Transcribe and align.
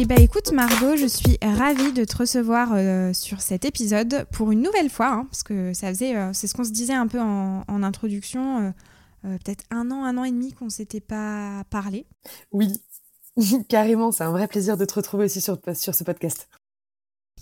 Eh 0.00 0.04
ben 0.04 0.20
écoute 0.20 0.52
Margot, 0.52 0.94
je 0.94 1.06
suis 1.06 1.38
ravie 1.42 1.92
de 1.92 2.04
te 2.04 2.18
recevoir 2.18 2.68
euh, 2.72 3.12
sur 3.12 3.40
cet 3.40 3.64
épisode 3.64 4.28
pour 4.30 4.52
une 4.52 4.62
nouvelle 4.62 4.90
fois, 4.90 5.08
hein, 5.08 5.26
parce 5.28 5.42
que 5.42 5.74
ça 5.74 5.88
faisait, 5.88 6.14
euh, 6.14 6.30
c'est 6.32 6.46
ce 6.46 6.54
qu'on 6.54 6.62
se 6.62 6.70
disait 6.70 6.94
un 6.94 7.08
peu 7.08 7.18
en, 7.18 7.64
introduction, 7.82 8.72
euh, 9.24 9.38
peut-être 9.38 9.64
un 9.72 9.90
an, 9.90 10.04
un 10.04 10.16
an 10.16 10.22
et 10.22 10.30
demi 10.30 10.52
qu'on 10.52 10.70
s'était 10.70 11.00
pas 11.00 11.64
parlé. 11.68 12.06
Oui, 12.52 12.80
carrément, 13.68 14.12
c'est 14.12 14.22
un 14.22 14.30
vrai 14.30 14.46
plaisir 14.46 14.76
de 14.76 14.84
te 14.84 14.94
retrouver 14.94 15.24
aussi 15.24 15.40
sur, 15.40 15.58
sur 15.74 15.96
ce 15.96 16.04
podcast. 16.04 16.48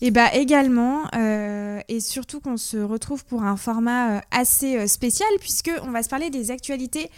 Et 0.00 0.06
eh 0.06 0.10
bah 0.10 0.32
également, 0.32 1.10
et 1.12 2.00
surtout 2.00 2.40
qu'on 2.40 2.56
se 2.56 2.78
retrouve 2.78 3.26
pour 3.26 3.42
un 3.42 3.56
format 3.58 4.22
assez 4.30 4.88
spécial 4.88 5.28
puisque 5.40 5.70
on 5.82 5.90
va 5.90 6.02
se 6.02 6.08
parler 6.08 6.28
des 6.30 6.50
actualités 6.50 7.10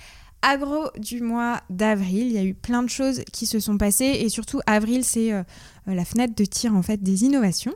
agro 0.43 0.91
du 0.99 1.21
mois 1.21 1.61
d'avril. 1.71 2.27
Il 2.27 2.33
y 2.33 2.39
a 2.39 2.45
eu 2.45 2.55
plein 2.55 2.83
de 2.83 2.89
choses 2.89 3.23
qui 3.33 3.47
se 3.47 3.61
sont 3.61 3.79
passées 3.79 4.19
et 4.21 4.29
surtout 4.29 4.61
avril, 4.67 5.05
c'est 5.05 5.33
euh, 5.33 5.43
la 5.87 6.05
fenêtre 6.05 6.35
de 6.35 6.45
tir 6.45 6.75
en 6.75 6.83
fait 6.83 7.03
des 7.03 7.25
innovations. 7.25 7.75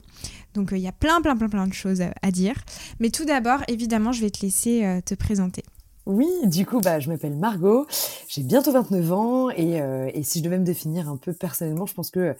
Donc 0.54 0.72
euh, 0.72 0.76
il 0.76 0.82
y 0.82 0.88
a 0.88 0.92
plein 0.92 1.20
plein 1.20 1.36
plein 1.36 1.48
plein 1.48 1.66
de 1.66 1.72
choses 1.72 2.02
à 2.22 2.30
dire. 2.30 2.54
Mais 3.00 3.10
tout 3.10 3.24
d'abord, 3.24 3.60
évidemment, 3.68 4.12
je 4.12 4.20
vais 4.20 4.30
te 4.30 4.42
laisser 4.42 4.84
euh, 4.84 5.00
te 5.00 5.14
présenter. 5.14 5.62
Oui, 6.04 6.28
du 6.46 6.66
coup, 6.66 6.80
bah, 6.80 6.98
je 6.98 7.08
m'appelle 7.08 7.36
Margot, 7.36 7.86
j'ai 8.26 8.42
bientôt 8.42 8.72
29 8.72 9.12
ans 9.12 9.50
et, 9.50 9.76
et, 10.12 10.24
si 10.24 10.40
je 10.40 10.44
devais 10.44 10.58
me 10.58 10.64
définir 10.64 11.08
un 11.08 11.16
peu 11.16 11.32
personnellement, 11.32 11.86
je 11.86 11.94
pense 11.94 12.10
que 12.10 12.34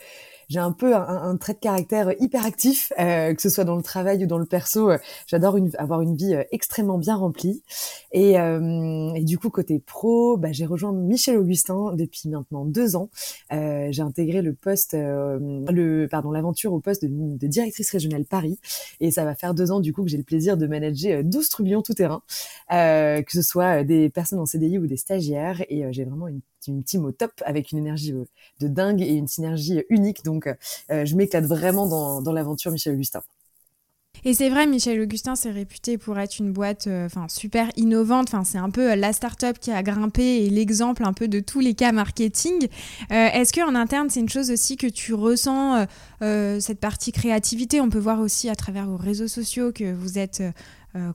j'ai 0.53 0.59
un 0.59 0.73
peu 0.73 0.95
un, 0.95 1.35
trait 1.39 1.55
de 1.55 1.59
caractère 1.59 2.13
hyperactif, 2.21 2.93
euh, 2.99 3.33
que 3.33 3.41
ce 3.41 3.49
soit 3.49 3.65
dans 3.65 3.77
le 3.77 3.83
travail 3.83 4.23
ou 4.23 4.27
dans 4.27 4.37
le 4.37 4.45
perso. 4.45 4.91
Euh, 4.91 4.99
j'adore 5.27 5.57
avoir 5.79 6.03
une 6.03 6.15
vie 6.15 6.35
euh, 6.35 6.45
extrêmement 6.53 6.99
bien 6.99 7.17
remplie. 7.17 7.63
Et, 8.13 8.35
du 9.25 9.39
coup, 9.39 9.49
côté 9.49 9.79
pro, 9.79 10.37
bah, 10.37 10.53
j'ai 10.53 10.67
rejoint 10.67 10.93
Michel 10.93 11.39
Augustin 11.39 11.95
depuis 11.95 12.29
maintenant 12.29 12.67
deux 12.67 12.97
ans. 12.97 13.09
j'ai 13.51 14.03
intégré 14.03 14.43
le 14.43 14.53
poste, 14.53 14.93
le 14.95 16.07
pardon, 16.11 16.31
l'aventure 16.31 16.75
au 16.75 16.81
poste 16.81 17.05
de, 17.07 17.47
directrice 17.47 17.91
régionale 17.91 18.27
Paris. 18.27 18.59
Et 19.01 19.11
ça 19.11 19.25
va 19.25 19.35
faire 19.35 19.55
deux 19.55 19.73
ans 19.73 19.81
du 19.81 19.95
coup 19.95 20.03
que 20.03 20.11
j'ai 20.11 20.19
le 20.19 20.25
plaisir 20.25 20.59
de 20.59 20.67
manager 20.67 21.25
12 21.25 21.49
trublions 21.49 21.81
tout 21.81 21.95
terrain, 21.95 22.23
que 22.69 23.33
ce 23.33 23.43
soit 23.43 23.85
des 23.85 24.11
personnes 24.11 24.41
en 24.41 24.47
CDI 24.47 24.79
ou 24.79 24.87
des 24.87 24.99
stagiaires. 24.99 25.63
Et 25.71 25.85
j'ai 25.93 26.05
vraiment 26.05 26.29
une 26.29 26.41
une 26.69 26.85
team 26.85 27.05
au 27.05 27.13
top 27.13 27.33
avec 27.45 27.73
une 27.73 27.79
énergie 27.79 28.13
euh, 28.13 28.25
de 28.61 28.69
dingue 28.69 29.03
et 29.03 29.15
une 29.15 29.29
synergie 29.29 29.83
unique. 29.89 30.25
Donc, 30.25 30.42
euh, 30.49 31.05
je 31.05 31.15
m'éclate 31.17 31.45
vraiment 31.45 31.87
dans, 32.21 32.33
l'aventure 32.33 32.73
Michel 32.73 32.95
Augustin. 32.95 33.23
Et 34.25 34.35
c'est 34.35 34.51
vrai, 34.51 34.67
Michel 34.67 35.01
Augustin, 35.01 35.35
c'est 35.35 35.51
réputé 35.51 35.99
pour 35.99 36.17
être 36.19 36.39
une 36.39 36.53
boîte 36.53 36.87
euh, 36.87 37.09
super 37.29 37.71
innovante. 37.77 38.33
C'est 38.45 38.59
un 38.59 38.71
peu 38.71 38.95
la 38.95 39.13
start-up 39.13 39.59
qui 39.59 39.73
a 39.73 39.83
grimpé 39.83 40.23
et 40.23 40.51
l'exemple 40.51 41.05
un 41.05 41.13
peu 41.13 41.27
de 41.27 41.41
tous 41.41 41.59
les 41.59 41.75
cas 41.75 41.91
marketing. 41.91 42.69
Est-ce 43.11 43.53
qu'en 43.53 43.75
interne, 43.75 44.11
c'est 44.11 44.21
une 44.21 44.29
chose 44.29 44.51
aussi 44.53 44.77
que 44.77 44.87
tu 44.87 45.13
ressens, 45.13 45.87
cette 46.21 46.79
partie 46.79 47.11
créativité? 47.11 47.81
On 47.81 47.91
peut 47.91 47.99
voir 47.99 48.21
aussi 48.21 48.49
à 48.49 48.55
travers 48.55 48.87
vos 48.87 48.97
réseaux 48.97 49.29
sociaux 49.29 49.73
que 49.73 49.93
vous 49.93 50.19
êtes 50.19 50.43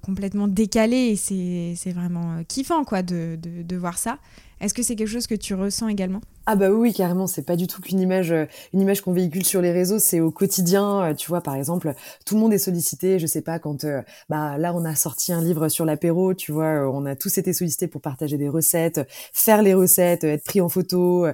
complètement 0.02 0.50
décalé 0.50 0.98
et 0.98 1.76
c'est 1.76 1.92
vraiment 1.92 2.44
kiffant 2.48 2.84
quoi, 2.84 3.04
de, 3.04 3.38
de 3.42 3.76
voir 3.78 3.98
ça. 3.98 4.18
Est-ce 4.60 4.74
que 4.74 4.82
c'est 4.82 4.96
quelque 4.96 5.08
chose 5.08 5.28
que 5.28 5.36
tu 5.36 5.54
ressens 5.54 5.88
également? 5.88 6.22
Ah 6.50 6.56
bah 6.56 6.70
oui, 6.70 6.94
carrément, 6.94 7.28
c'est 7.28 7.42
pas 7.42 7.58
du 7.58 7.68
tout 7.68 7.82
qu'une 7.82 8.00
image, 8.00 8.32
euh, 8.32 8.46
une 8.72 8.80
image 8.80 9.02
qu'on 9.02 9.12
véhicule 9.12 9.46
sur 9.46 9.62
les 9.62 9.74
réseaux, 9.74 10.00
c'est 10.00 10.22
au 10.22 10.32
quotidien. 10.32 11.04
Euh, 11.04 11.14
tu 11.14 11.28
vois, 11.28 11.42
par 11.42 11.56
exemple, 11.56 11.94
tout 12.26 12.36
le 12.36 12.40
monde 12.40 12.54
est 12.54 12.58
sollicité. 12.58 13.20
Je 13.20 13.28
sais 13.28 13.42
pas 13.42 13.60
quand, 13.60 13.84
euh, 13.84 14.02
bah 14.30 14.58
là, 14.58 14.74
on 14.74 14.86
a 14.86 14.96
sorti 14.96 15.34
un 15.34 15.42
livre 15.42 15.68
sur 15.68 15.84
l'apéro. 15.84 16.34
Tu 16.34 16.54
vois, 16.54 16.90
on 16.90 17.06
a 17.06 17.18
tous 17.18 17.38
été 17.38 17.52
sollicités 17.52 17.88
pour 17.88 18.00
partager 18.00 18.38
des 18.38 18.48
recettes, 18.48 19.06
faire 19.34 19.62
les 19.62 19.74
recettes, 19.74 20.24
être 20.24 20.46
pris 20.46 20.62
en 20.62 20.70
photo. 20.70 21.28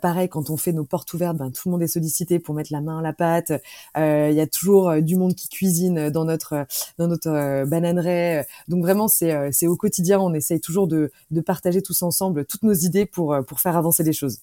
pareil, 0.00 0.28
quand 0.28 0.50
on 0.50 0.56
fait 0.56 0.72
nos 0.72 0.84
portes 0.84 1.12
ouvertes, 1.14 1.36
ben 1.36 1.50
tout 1.50 1.68
le 1.68 1.72
monde 1.72 1.82
est 1.82 1.88
sollicité 1.88 2.38
pour 2.38 2.54
mettre 2.54 2.72
la 2.72 2.80
main 2.80 3.00
à 3.00 3.02
la 3.02 3.12
pâte. 3.12 3.52
Il 3.96 4.34
y 4.34 4.40
a 4.40 4.46
toujours 4.46 5.02
du 5.02 5.16
monde 5.16 5.34
qui 5.34 5.48
cuisine 5.48 6.10
dans 6.10 6.24
notre 6.24 6.66
dans 6.98 7.08
notre 7.08 7.64
bananerie. 7.66 8.44
Donc 8.68 8.82
vraiment, 8.82 9.08
c'est 9.08 9.50
c'est 9.52 9.66
au 9.66 9.76
quotidien. 9.76 10.20
On 10.20 10.32
essaye 10.32 10.60
toujours 10.60 10.86
de 10.86 11.10
de 11.32 11.40
partager 11.40 11.82
tous 11.82 12.02
ensemble 12.02 12.44
toutes 12.54 12.62
nos 12.62 12.74
idées 12.74 13.06
pour 13.06 13.36
pour 13.46 13.60
faire 13.60 13.76
avancer 13.76 14.04
les 14.04 14.12
choses. 14.12 14.38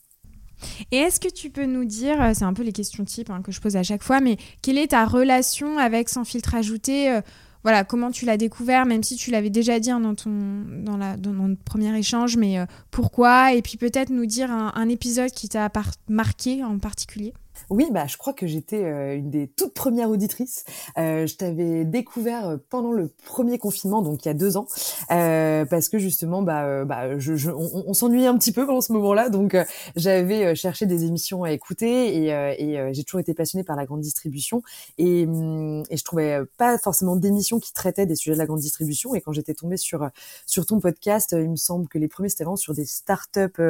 Et 0.91 0.97
est-ce 0.97 1.19
que 1.19 1.31
tu 1.31 1.49
peux 1.49 1.65
nous 1.65 1.85
dire, 1.85 2.21
euh, 2.21 2.31
c'est 2.33 2.43
un 2.43 2.53
peu 2.53 2.63
les 2.63 2.71
questions 2.71 3.05
types 3.05 3.29
hein, 3.29 3.41
que 3.41 3.51
je 3.51 3.59
pose 3.59 3.75
à 3.75 3.83
chaque 3.83 4.03
fois, 4.03 4.19
mais 4.19 4.37
quelle 4.61 4.77
est 4.77 4.87
ta 4.87 5.05
relation 5.05 5.77
avec 5.77 6.09
Sans 6.09 6.23
filtre 6.23 6.55
ajouté 6.55 7.09
euh, 7.09 7.21
voilà, 7.63 7.83
comment 7.83 8.09
tu 8.09 8.25
l'as 8.25 8.37
découvert, 8.37 8.87
même 8.87 9.03
si 9.03 9.15
tu 9.17 9.29
l'avais 9.29 9.51
déjà 9.51 9.79
dit 9.79 9.91
hein, 9.91 9.99
dans, 9.99 10.15
ton, 10.15 10.31
dans, 10.83 10.97
la, 10.97 11.15
dans 11.15 11.55
premier 11.63 11.95
échange, 11.95 12.35
mais 12.35 12.57
euh, 12.57 12.65
pourquoi? 12.89 13.53
Et 13.53 13.61
puis 13.61 13.77
peut-être 13.77 14.09
nous 14.09 14.25
dire 14.25 14.49
un 14.51 14.89
épisode 14.89 15.29
qui 15.29 15.47
t'a 15.47 15.71
marqué 16.09 16.63
en 16.63 16.79
particulier 16.79 17.33
oui, 17.69 17.87
bah, 17.91 18.05
je 18.07 18.17
crois 18.17 18.33
que 18.33 18.47
j'étais 18.47 18.83
euh, 18.83 19.15
une 19.15 19.29
des 19.29 19.47
toutes 19.47 19.73
premières 19.73 20.09
auditrices. 20.09 20.65
Euh, 20.97 21.25
je 21.25 21.35
t'avais 21.35 21.85
découvert 21.85 22.47
euh, 22.47 22.57
pendant 22.69 22.91
le 22.91 23.09
premier 23.25 23.57
confinement, 23.57 24.01
donc 24.01 24.25
il 24.25 24.27
y 24.27 24.31
a 24.31 24.33
deux 24.33 24.57
ans, 24.57 24.67
parce 25.07 25.89
que 25.89 25.97
justement, 25.97 26.41
bah, 26.41 26.85
bah 26.85 27.17
je, 27.17 27.49
on, 27.49 27.93
s'ennuyait 27.93 28.27
un 28.27 28.37
petit 28.37 28.51
peu 28.51 28.65
pendant 28.65 28.81
ce 28.81 28.91
moment-là, 28.93 29.29
donc 29.29 29.55
j'avais 29.95 30.55
cherché 30.55 30.85
des 30.85 31.05
émissions 31.05 31.43
à 31.43 31.51
écouter 31.51 32.15
et, 32.15 32.27
et 32.29 32.93
j'ai 32.93 33.03
toujours 33.03 33.19
été 33.19 33.33
passionnée 33.33 33.63
par 33.63 33.75
la 33.75 33.85
grande 33.85 34.01
distribution 34.01 34.61
et, 34.97 35.25
hum, 35.25 35.83
et 35.89 35.97
je 35.97 36.03
trouvais 36.03 36.39
pas 36.57 36.77
forcément 36.77 37.15
d'émissions 37.15 37.59
qui 37.59 37.73
traitaient 37.73 38.05
des 38.05 38.15
sujets 38.15 38.33
de 38.33 38.39
la 38.39 38.45
grande 38.45 38.59
distribution. 38.59 39.15
Et 39.15 39.21
quand 39.21 39.33
j'étais 39.33 39.53
tombée 39.53 39.77
sur 39.77 40.09
sur 40.45 40.65
ton 40.65 40.79
podcast, 40.79 41.35
il 41.37 41.49
me 41.49 41.55
semble 41.55 41.87
que 41.87 41.97
les 41.97 42.07
premiers 42.07 42.29
c'était 42.29 42.43
vraiment 42.43 42.57
sur 42.57 42.73
des 42.73 42.85
startups 42.85 43.61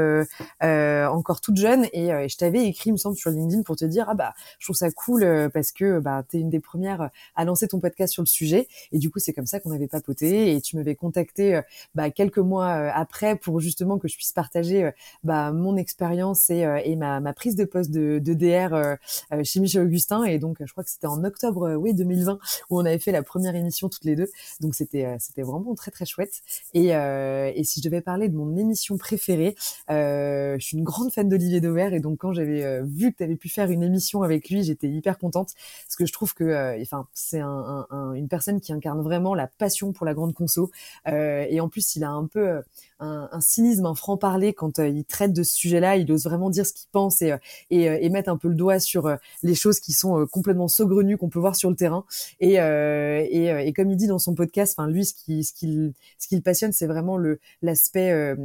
encore 0.62 1.42
toutes 1.42 1.58
jeunes 1.58 1.86
et, 1.94 2.10
je 2.30 2.38
t'avais 2.38 2.66
écrit, 2.66 2.90
il 2.90 2.94
me 2.94 2.98
semble, 2.98 3.18
sur 3.18 3.30
LinkedIn 3.32 3.64
te 3.76 3.86
dire 3.86 4.06
ah 4.10 4.14
bah 4.14 4.34
je 4.60 4.66
trouve 4.66 4.76
ça 4.76 4.92
cool 4.92 5.24
euh, 5.24 5.50
parce 5.50 5.72
que 5.72 6.00
bah 6.00 6.24
tu 6.30 6.38
es 6.38 6.40
une 6.40 6.50
des 6.50 6.60
premières 6.60 7.10
à 7.36 7.46
lancer 7.46 7.68
ton 7.68 7.80
podcast 7.80 8.14
sur 8.14 8.24
le 8.24 8.28
sujet. 8.28 8.68
Et 8.92 9.00
du 9.00 9.10
coup 9.10 9.20
c'est 9.20 9.34
comme 9.34 9.46
ça 9.46 9.60
qu'on 9.60 9.72
avait 9.72 9.88
papoté. 9.88 10.56
Et 10.56 10.62
tu 10.62 10.76
m'avais 10.78 10.96
contacté 10.96 11.56
euh, 11.56 11.62
bah, 11.96 12.10
quelques 12.10 12.38
mois 12.38 12.68
euh, 12.68 12.90
après 12.94 13.36
pour 13.36 13.60
justement 13.60 13.98
que 13.98 14.08
je 14.08 14.16
puisse 14.16 14.34
partager 14.34 14.92
bah, 15.24 15.52
mon 15.52 15.78
expérience 15.78 16.50
et, 16.50 16.66
et 16.86 16.96
ma, 16.96 17.20
ma, 17.20 17.34
prise 17.34 17.56
de 17.56 17.66
poste 17.66 17.92
de, 17.92 18.20
de 18.20 18.34
DR 18.34 18.98
chez 19.44 19.60
Michel 19.60 19.84
Augustin. 19.84 20.24
Et 20.24 20.40
donc 20.40 20.58
je 20.64 20.72
crois 20.72 20.84
que 20.84 20.90
c'était 20.90 21.08
en 21.08 21.24
octobre 21.24 21.76
oui 21.76 21.94
2020 21.94 22.40
où 22.70 22.80
on 22.80 22.86
avait 22.86 23.00
fait 23.00 23.12
la 23.12 23.24
première 23.24 23.56
émission 23.56 23.90
toutes 23.90 24.06
les 24.06 24.16
deux. 24.16 24.30
Donc 24.60 24.76
c'était 24.76 25.16
c'était 25.20 25.44
vraiment 25.44 25.76
très 25.76 25.92
très 25.92 26.06
chouette. 26.06 26.42
Et, 26.74 26.88
et 26.90 27.64
si 27.64 27.80
je 27.80 27.86
devais 27.86 28.02
parler 28.02 28.30
de 28.30 28.36
mon 28.36 28.56
émission 28.58 28.98
préférée 28.98 29.56
je 29.90 30.58
suis 30.60 30.78
une 30.78 30.84
grande 30.84 31.12
fan 31.12 31.28
d'Olivier 31.30 31.62
Dauvert 31.62 31.94
et 31.94 32.00
donc 32.00 32.20
quand 32.20 32.34
j'avais 32.34 32.82
vu 32.84 33.12
que 33.12 33.18
tu 33.18 33.24
avais 33.24 33.36
pu 33.36 33.50
faire 33.50 33.61
une 33.70 33.84
émission 33.84 34.24
avec 34.24 34.50
lui, 34.50 34.64
j'étais 34.64 34.90
hyper 34.90 35.18
contente 35.18 35.54
parce 35.86 35.96
que 35.96 36.06
je 36.06 36.14
trouve 36.14 36.34
que, 36.34 36.44
euh, 36.44 36.82
enfin, 36.82 37.08
c'est 37.14 37.40
un, 37.40 37.86
une 38.16 38.28
personne 38.28 38.60
qui 38.60 38.74
incarne 38.74 39.02
vraiment 39.02 39.36
la 39.36 39.48
passion 39.48 39.92
pour 39.92 40.06
la 40.06 40.14
grande 40.14 40.34
conso 40.34 40.72
euh, 41.08 41.46
et 41.50 41.60
en 41.60 41.70
plus 41.70 41.96
il 41.96 42.04
a 42.04 42.10
un 42.10 42.28
peu 42.28 42.48
euh, 42.48 42.62
un, 43.00 43.42
cynisme, 43.42 43.86
un 43.86 43.96
franc-parler 43.96 44.54
quand 44.54 44.78
euh, 44.78 44.88
il 44.88 45.04
traite 45.06 45.34
de 45.34 45.44
ce 45.44 45.56
sujet-là. 45.56 45.98
Il 45.98 46.12
ose 46.12 46.26
vraiment 46.26 46.50
dire 46.50 46.66
ce 46.66 46.74
qu'il 46.74 46.90
pense 46.92 47.22
et, 47.22 47.34
et, 47.70 47.84
et, 47.86 48.10
mettre 48.10 48.30
un 48.30 48.38
peu 48.38 48.48
le 48.48 48.56
doigt 48.56 48.80
sur 48.80 49.16
les 49.42 49.56
choses 49.56 49.80
qui 49.80 49.94
sont 49.94 50.28
complètement 50.28 50.68
saugrenues 50.68 51.18
qu'on 51.18 51.30
peut 51.30 51.40
voir 51.40 51.56
sur 51.56 51.70
le 51.70 51.76
terrain. 51.76 52.06
Et, 52.40 52.56
et, 52.56 53.74
comme 53.74 53.90
il 53.90 53.98
dit 53.98 54.08
dans 54.08 54.20
son 54.20 54.36
podcast, 54.36 54.76
enfin 54.78 54.88
lui, 54.88 55.06
ce 55.06 55.14
qui 55.14 55.44
ce 55.44 55.54
qu'il 55.54 55.94
ce 56.20 56.28
qu'il 56.28 56.42
passionne, 56.44 56.74
c'est 56.74 56.86
vraiment 56.86 57.18
le 57.18 57.40
l'aspect 57.62 58.36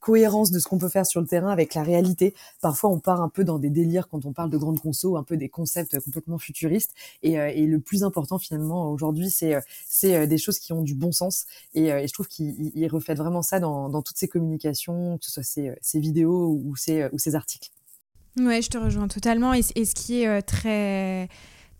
cohérence 0.00 0.50
de 0.50 0.58
ce 0.58 0.68
qu'on 0.68 0.78
peut 0.78 0.88
faire 0.88 1.06
sur 1.06 1.20
le 1.20 1.26
terrain 1.26 1.50
avec 1.50 1.74
la 1.74 1.82
réalité. 1.82 2.34
Parfois, 2.60 2.90
on 2.90 2.98
part 2.98 3.22
un 3.22 3.28
peu 3.28 3.44
dans 3.44 3.58
des 3.58 3.70
délires 3.70 4.08
quand 4.08 4.21
on 4.26 4.32
parle 4.32 4.50
de 4.50 4.58
grande 4.58 4.80
conso, 4.80 5.16
un 5.16 5.22
peu 5.22 5.36
des 5.36 5.48
concepts 5.48 5.98
complètement 6.00 6.38
futuristes. 6.38 6.92
Et, 7.22 7.32
et 7.34 7.66
le 7.66 7.80
plus 7.80 8.04
important 8.04 8.38
finalement 8.38 8.90
aujourd'hui, 8.90 9.30
c'est 9.30 9.56
c'est 9.86 10.26
des 10.26 10.38
choses 10.38 10.58
qui 10.58 10.72
ont 10.72 10.82
du 10.82 10.94
bon 10.94 11.12
sens. 11.12 11.46
Et, 11.74 11.88
je 11.88 12.12
trouve 12.12 12.28
qu'il 12.28 12.88
reflète 12.90 13.18
vraiment 13.18 13.42
ça 13.42 13.60
dans, 13.60 14.02
toutes 14.02 14.16
ces 14.16 14.28
communications, 14.28 15.18
que 15.18 15.26
ce 15.26 15.32
soit 15.32 15.76
ces 15.80 16.00
vidéos 16.00 16.60
ou 16.64 16.76
ces 16.76 17.34
articles. 17.34 17.70
Ouais, 18.38 18.62
je 18.62 18.70
te 18.70 18.78
rejoins 18.78 19.08
totalement. 19.08 19.52
Et, 19.52 19.62
ce 19.62 19.94
qui 19.94 20.22
est 20.22 20.28
euh, 20.28 20.40
très 20.40 21.28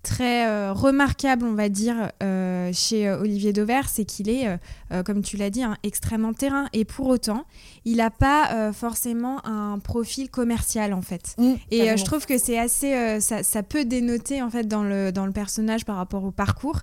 très 0.03 0.47
euh, 0.47 0.73
remarquable, 0.73 1.45
on 1.45 1.55
va 1.55 1.69
dire, 1.69 2.11
euh, 2.23 2.71
chez 2.73 3.11
Olivier 3.11 3.53
Dauvert, 3.53 3.89
c'est 3.89 4.05
qu'il 4.05 4.29
est, 4.29 4.59
comme 5.05 5.23
tu 5.23 5.37
l'as 5.37 5.51
dit, 5.51 5.63
un 5.63 5.77
extrêmement 5.83 6.33
terrain. 6.33 6.69
Et 6.73 6.85
pour 6.85 7.07
autant, 7.07 7.45
il 7.85 7.97
n'a 7.97 8.11
pas 8.11 8.73
forcément 8.73 9.45
un 9.47 9.79
profil 9.79 10.31
commercial, 10.31 10.93
en 10.93 11.03
fait. 11.03 11.35
Mmh, 11.39 11.53
et 11.71 11.97
je 11.97 12.05
trouve 12.05 12.27
que 12.27 12.39
c'est 12.39 12.59
assez... 12.59 13.21
Ça, 13.21 13.43
ça, 13.43 13.63
peut 13.63 13.85
dénoter, 13.85 14.43
en 14.43 14.51
fait, 14.51 14.65
dans 14.65 14.83
le, 14.83 15.13
dans 15.13 15.27
le 15.27 15.33
personnage 15.33 15.85
par 15.85 15.97
rapport 15.97 16.25
au 16.25 16.31
parcours. 16.31 16.81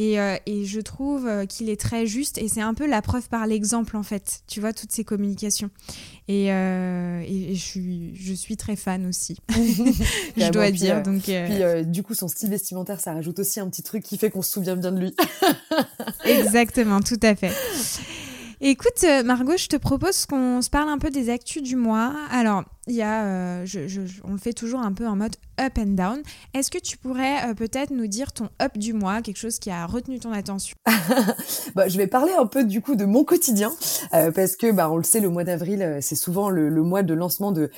Euh, 0.00 0.36
et, 0.46 0.64
je 0.64 0.80
trouve 0.80 1.26
euh, 1.26 1.44
qu'il 1.44 1.68
est 1.68 1.80
très 1.80 2.06
juste 2.06 2.38
et 2.38 2.48
c'est 2.48 2.60
un 2.60 2.74
peu 2.74 2.86
la 2.86 3.02
preuve 3.02 3.28
par 3.28 3.46
l'exemple 3.46 3.96
en 3.96 4.02
fait, 4.02 4.42
tu 4.46 4.60
vois, 4.60 4.72
toutes 4.72 4.92
ces 4.92 5.04
communications. 5.04 5.70
Et, 6.28 6.52
euh, 6.52 7.22
je, 7.24 7.58
suis, 7.58 8.12
je 8.14 8.32
suis 8.32 8.56
très 8.56 8.76
fan 8.76 9.06
aussi, 9.06 9.38
je 10.36 10.50
dois 10.50 10.70
dire. 10.70 11.02
donc, 11.02 11.22
Puis 11.24 11.86
du 11.86 12.02
coup, 12.02 12.14
son 12.14 12.28
style 12.28 12.54
ça 13.00 13.12
rajoute 13.12 13.38
aussi 13.38 13.60
un 13.60 13.68
petit 13.68 13.82
truc 13.82 14.02
qui 14.02 14.18
fait 14.18 14.30
qu'on 14.30 14.42
se 14.42 14.50
souvient 14.50 14.76
bien 14.76 14.92
de 14.92 15.00
lui. 15.00 15.16
Exactement, 16.24 17.00
tout 17.00 17.20
à 17.22 17.34
fait. 17.34 17.52
Écoute, 18.64 19.04
Margot, 19.24 19.56
je 19.56 19.66
te 19.66 19.74
propose 19.74 20.24
qu'on 20.24 20.62
se 20.62 20.70
parle 20.70 20.88
un 20.88 20.98
peu 20.98 21.10
des 21.10 21.30
actus 21.30 21.64
du 21.64 21.74
mois. 21.74 22.14
Alors, 22.30 22.62
il 22.88 22.94
y 22.94 23.02
a, 23.02 23.64
on 24.24 24.32
le 24.32 24.38
fait 24.38 24.52
toujours 24.52 24.80
un 24.80 24.92
peu 24.92 25.06
en 25.06 25.14
mode 25.14 25.36
up 25.60 25.78
and 25.78 25.94
down. 25.94 26.22
Est-ce 26.52 26.70
que 26.70 26.78
tu 26.78 26.96
pourrais 26.96 27.54
peut-être 27.54 27.90
nous 27.90 28.08
dire 28.08 28.32
ton 28.32 28.48
up 28.60 28.76
du 28.76 28.92
mois, 28.92 29.22
quelque 29.22 29.36
chose 29.36 29.60
qui 29.60 29.70
a 29.70 29.86
retenu 29.86 30.18
ton 30.18 30.32
attention? 30.32 30.76
Bah, 31.74 31.88
Je 31.88 31.96
vais 31.96 32.06
parler 32.06 32.32
un 32.38 32.46
peu 32.46 32.64
du 32.64 32.80
coup 32.80 32.96
de 32.96 33.04
mon 33.04 33.24
quotidien, 33.24 33.72
parce 34.10 34.56
que 34.56 34.70
bah, 34.72 34.90
on 34.90 34.96
le 34.96 35.04
sait, 35.04 35.20
le 35.20 35.28
mois 35.28 35.44
d'avril, 35.44 35.98
c'est 36.00 36.16
souvent 36.16 36.50
le, 36.50 36.70
mois 36.82 37.02
de 37.02 37.14
lancement 37.14 37.52
de, 37.52 37.70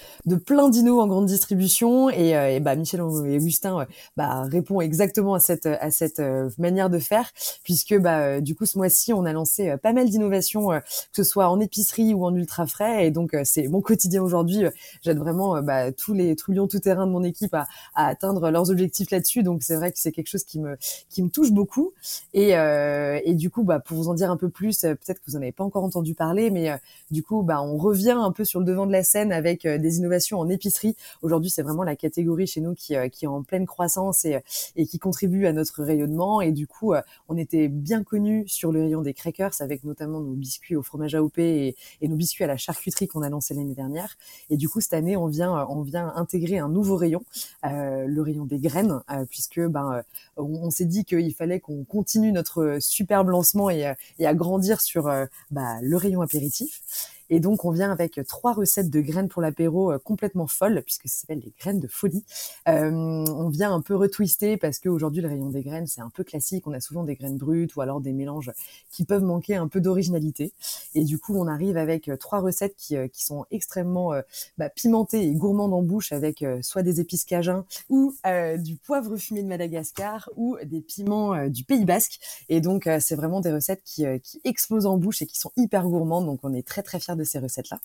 plein 0.45 0.69
d'inos 0.69 1.01
en 1.01 1.07
grande 1.07 1.27
distribution, 1.27 2.09
et, 2.11 2.61
bah, 2.61 2.77
Michel 2.77 3.01
et 3.01 3.37
Augustin 3.37 3.87
bah, 4.17 4.43
répond 4.43 4.81
exactement 4.81 5.35
à 5.35 5.41
cette, 5.41 5.67
à 5.67 5.91
cette 5.91 6.23
manière 6.59 6.91
de 6.91 6.99
faire, 6.99 7.31
puisque 7.63 7.97
bah, 7.99 8.41
du 8.41 8.55
coup 8.55 8.67
ce 8.67 8.79
mois-ci, 8.79 9.13
on 9.13 9.25
a 9.25 9.33
lancé 9.33 9.75
pas 9.83 9.93
mal 9.93 10.09
d'innovations, 10.09 10.71
que 10.81 11.17
ce 11.17 11.25
soit 11.25 11.49
en 11.49 11.61
épicerie 11.61 12.15
ou 12.15 12.25
en 12.25 12.35
ultra 12.35 12.67
frais, 12.67 13.06
et 13.06 13.11
donc 13.11 13.37
c'est 13.44 13.69
mon 13.69 13.81
quotidien 13.81 14.23
aujourd'hui. 14.23 14.65
J'aide 15.03 15.19
vraiment 15.19 15.62
bah, 15.62 15.93
tous 15.93 16.15
les 16.15 16.37
trublions 16.37 16.67
tout 16.69 16.81
terrain 16.81 17.06
de 17.06 17.12
mon 17.12 17.25
équipe 17.25 17.55
à, 17.55 17.67
à 17.94 18.06
atteindre 18.06 18.50
leurs 18.50 18.71
objectifs 18.71 19.11
là-dessus, 19.11 19.43
donc 19.43 19.62
c'est 19.62 19.76
vrai 19.76 19.93
que 19.93 19.99
c'est 19.99 20.12
quelque 20.12 20.29
chose 20.29 20.44
qui 20.44 20.61
me 20.61 20.76
qui 21.09 21.23
me 21.23 21.29
touche 21.29 21.53
beaucoup. 21.53 21.93
Et, 22.32 22.56
euh, 22.56 23.21
et 23.25 23.35
du 23.35 23.50
coup, 23.50 23.65
bah, 23.65 23.81
pour 23.81 23.97
vous 23.97 24.09
en 24.09 24.15
dire 24.15 24.31
un 24.31 24.37
peu 24.37 24.49
plus, 24.49 24.85
euh, 24.85 24.94
peut-être 24.94 25.21
que 25.21 25.31
vous 25.31 25.37
en 25.37 25.43
avez 25.43 25.53
pas 25.53 25.65
encore 25.65 25.85
entendu 25.85 26.15
parler, 26.15 26.50
mais 26.50 26.71
euh, 26.71 26.76
du 27.11 27.23
coup, 27.23 27.43
bah, 27.43 27.62
on 27.62 27.76
revient 27.76 28.17
un 28.17 28.32
peu 28.32 28.44
sur 28.44 28.61
le 28.61 28.67
devant 28.67 28.87
de 28.87 28.93
la 28.93 29.03
scène 29.03 29.32
avec 29.32 29.67
des 29.67 29.99
innovations 29.99 30.38
en 30.38 30.49
épicerie. 30.49 30.97
Aujourd'hui, 31.23 31.50
c'est 31.50 31.62
vraiment 31.62 31.85
la 31.85 31.97
catégorie 31.97 32.47
chez 32.47 32.61
nous 32.61 32.75
qui, 32.75 32.94
qui 33.12 33.25
est 33.25 33.29
en 33.29 33.43
pleine 33.43 33.67
croissance 33.67 34.25
et, 34.25 34.41
et 34.76 34.87
qui 34.87 34.99
contribue 34.99 35.47
à 35.47 35.53
notre 35.53 35.82
rayonnement. 35.82 36.41
Et 36.41 36.53
du 36.53 36.67
coup, 36.67 36.94
on 37.29 37.37
était 37.37 37.69
bien 37.69 38.03
connus 38.03 38.44
sur 38.47 38.73
le 38.73 38.82
rayon 38.82 39.03
des 39.03 39.15
crackers 39.15 39.53
avec 39.61 39.85
notamment 39.85 40.21
nos 40.21 40.32
biscuits 40.32 40.63
au 40.72 40.82
fromage 40.82 41.14
AOP 41.14 41.38
et, 41.38 41.76
et 42.00 42.08
nos 42.08 42.16
biscuits 42.16 42.44
à 42.44 42.46
la 42.46 42.56
charcuterie 42.56 43.06
qu'on 43.06 43.22
a 43.22 43.28
lancé 43.28 43.55
l'année 43.55 43.75
dernière. 43.75 44.16
Et 44.50 44.56
du 44.56 44.69
coup, 44.69 44.81
cette 44.81 44.94
année, 44.94 45.16
on 45.16 45.26
vient, 45.26 45.66
on 45.69 45.82
vient 45.82 46.12
intégrer 46.16 46.58
un 46.58 46.69
nouveau 46.69 46.96
rayon, 46.96 47.22
le 47.62 48.20
rayon 48.20 48.44
des 48.44 48.58
graines, 48.58 49.02
puisque 49.28 49.61
ben, 49.61 50.02
on, 50.37 50.70
s'est 50.70 50.84
dit 50.84 51.05
qu'il 51.05 51.34
fallait 51.34 51.61
qu'on 51.61 51.84
continue 51.84 52.32
notre 52.32 52.78
superbe 52.81 53.28
lancement 53.28 53.70
et, 53.70 53.93
et 54.19 54.26
à 54.26 54.34
grandir 54.34 54.81
sur 54.81 55.05
bah, 55.50 55.76
le 55.82 55.96
rayon 55.96 56.20
apéritif. 56.20 56.82
Et 57.31 57.41
donc, 57.41 57.65
on 57.65 57.71
vient 57.71 57.91
avec 57.91 58.21
trois 58.29 58.53
recettes 58.53 58.91
de 58.91 59.00
graines 59.00 59.29
pour 59.29 59.43
l'apéro 59.43 59.93
euh, 59.93 59.99
complètement 59.99 60.47
folles, 60.47 60.82
puisque 60.85 61.09
ça 61.09 61.21
s'appelle 61.21 61.41
les 61.44 61.53
graines 61.59 61.81
de 61.81 61.88
folie. 61.88 62.25
Euh, 62.69 62.91
on 62.91 63.49
vient 63.49 63.73
un 63.73 63.81
peu 63.81 63.94
retwister 63.94 64.56
parce 64.56 64.79
qu'aujourd'hui, 64.79 65.23
le 65.23 65.29
rayon 65.29 65.49
des 65.49 65.62
graines, 65.62 65.87
c'est 65.87 66.00
un 66.00 66.11
peu 66.11 66.25
classique. 66.25 66.67
On 66.67 66.73
a 66.73 66.81
souvent 66.81 67.05
des 67.05 67.15
graines 67.15 67.38
brutes 67.38 67.76
ou 67.76 67.81
alors 67.81 68.00
des 68.00 68.12
mélanges 68.12 68.53
qui 68.91 69.05
peuvent 69.05 69.23
manquer 69.23 69.56
un 69.56 69.69
peu 69.69 69.81
d'originalité. 69.81 70.53
Et 70.94 71.05
du 71.05 71.19
coup, 71.19 71.37
on 71.37 71.47
arrive 71.47 71.76
avec 71.76 72.09
euh, 72.09 72.17
trois 72.17 72.41
recettes 72.41 72.76
qui, 72.76 72.97
sont 73.15 73.47
extrêmement 73.50 74.12
bah, 74.59 74.69
pimentées 74.69 75.23
et 75.23 75.35
gourmandes 75.35 75.73
en 75.73 75.82
bouche 75.82 76.12
avec 76.12 76.44
soit 76.61 76.82
des 76.82 77.00
épices 77.00 77.25
cajun 77.25 77.65
ou 77.88 78.15
du 78.59 78.76
poivre 78.76 79.17
fumé 79.17 79.43
de 79.43 79.49
Madagascar 79.49 80.29
ou 80.37 80.56
des 80.65 80.81
piments 80.81 81.49
du 81.49 81.65
Pays 81.65 81.85
Basque. 81.85 82.21
Et 82.49 82.61
donc, 82.61 82.88
c'est 83.00 83.15
vraiment 83.15 83.41
des 83.41 83.53
recettes 83.53 83.82
qui, 83.85 84.05
qui 84.23 84.41
explosent 84.44 84.87
en 84.87 84.99
bouche 84.99 85.23
et 85.23 85.26
qui 85.26 85.38
sont 85.38 85.53
hyper 85.56 85.88
gourmandes. 85.88 86.26
Donc, 86.26 86.41
on 86.43 86.53
est 86.53 86.67
très, 86.67 86.82
très 86.82 87.00
fiers 87.00 87.13
de 87.16 87.25
ces 87.25 87.38
recettes-là. 87.38 87.81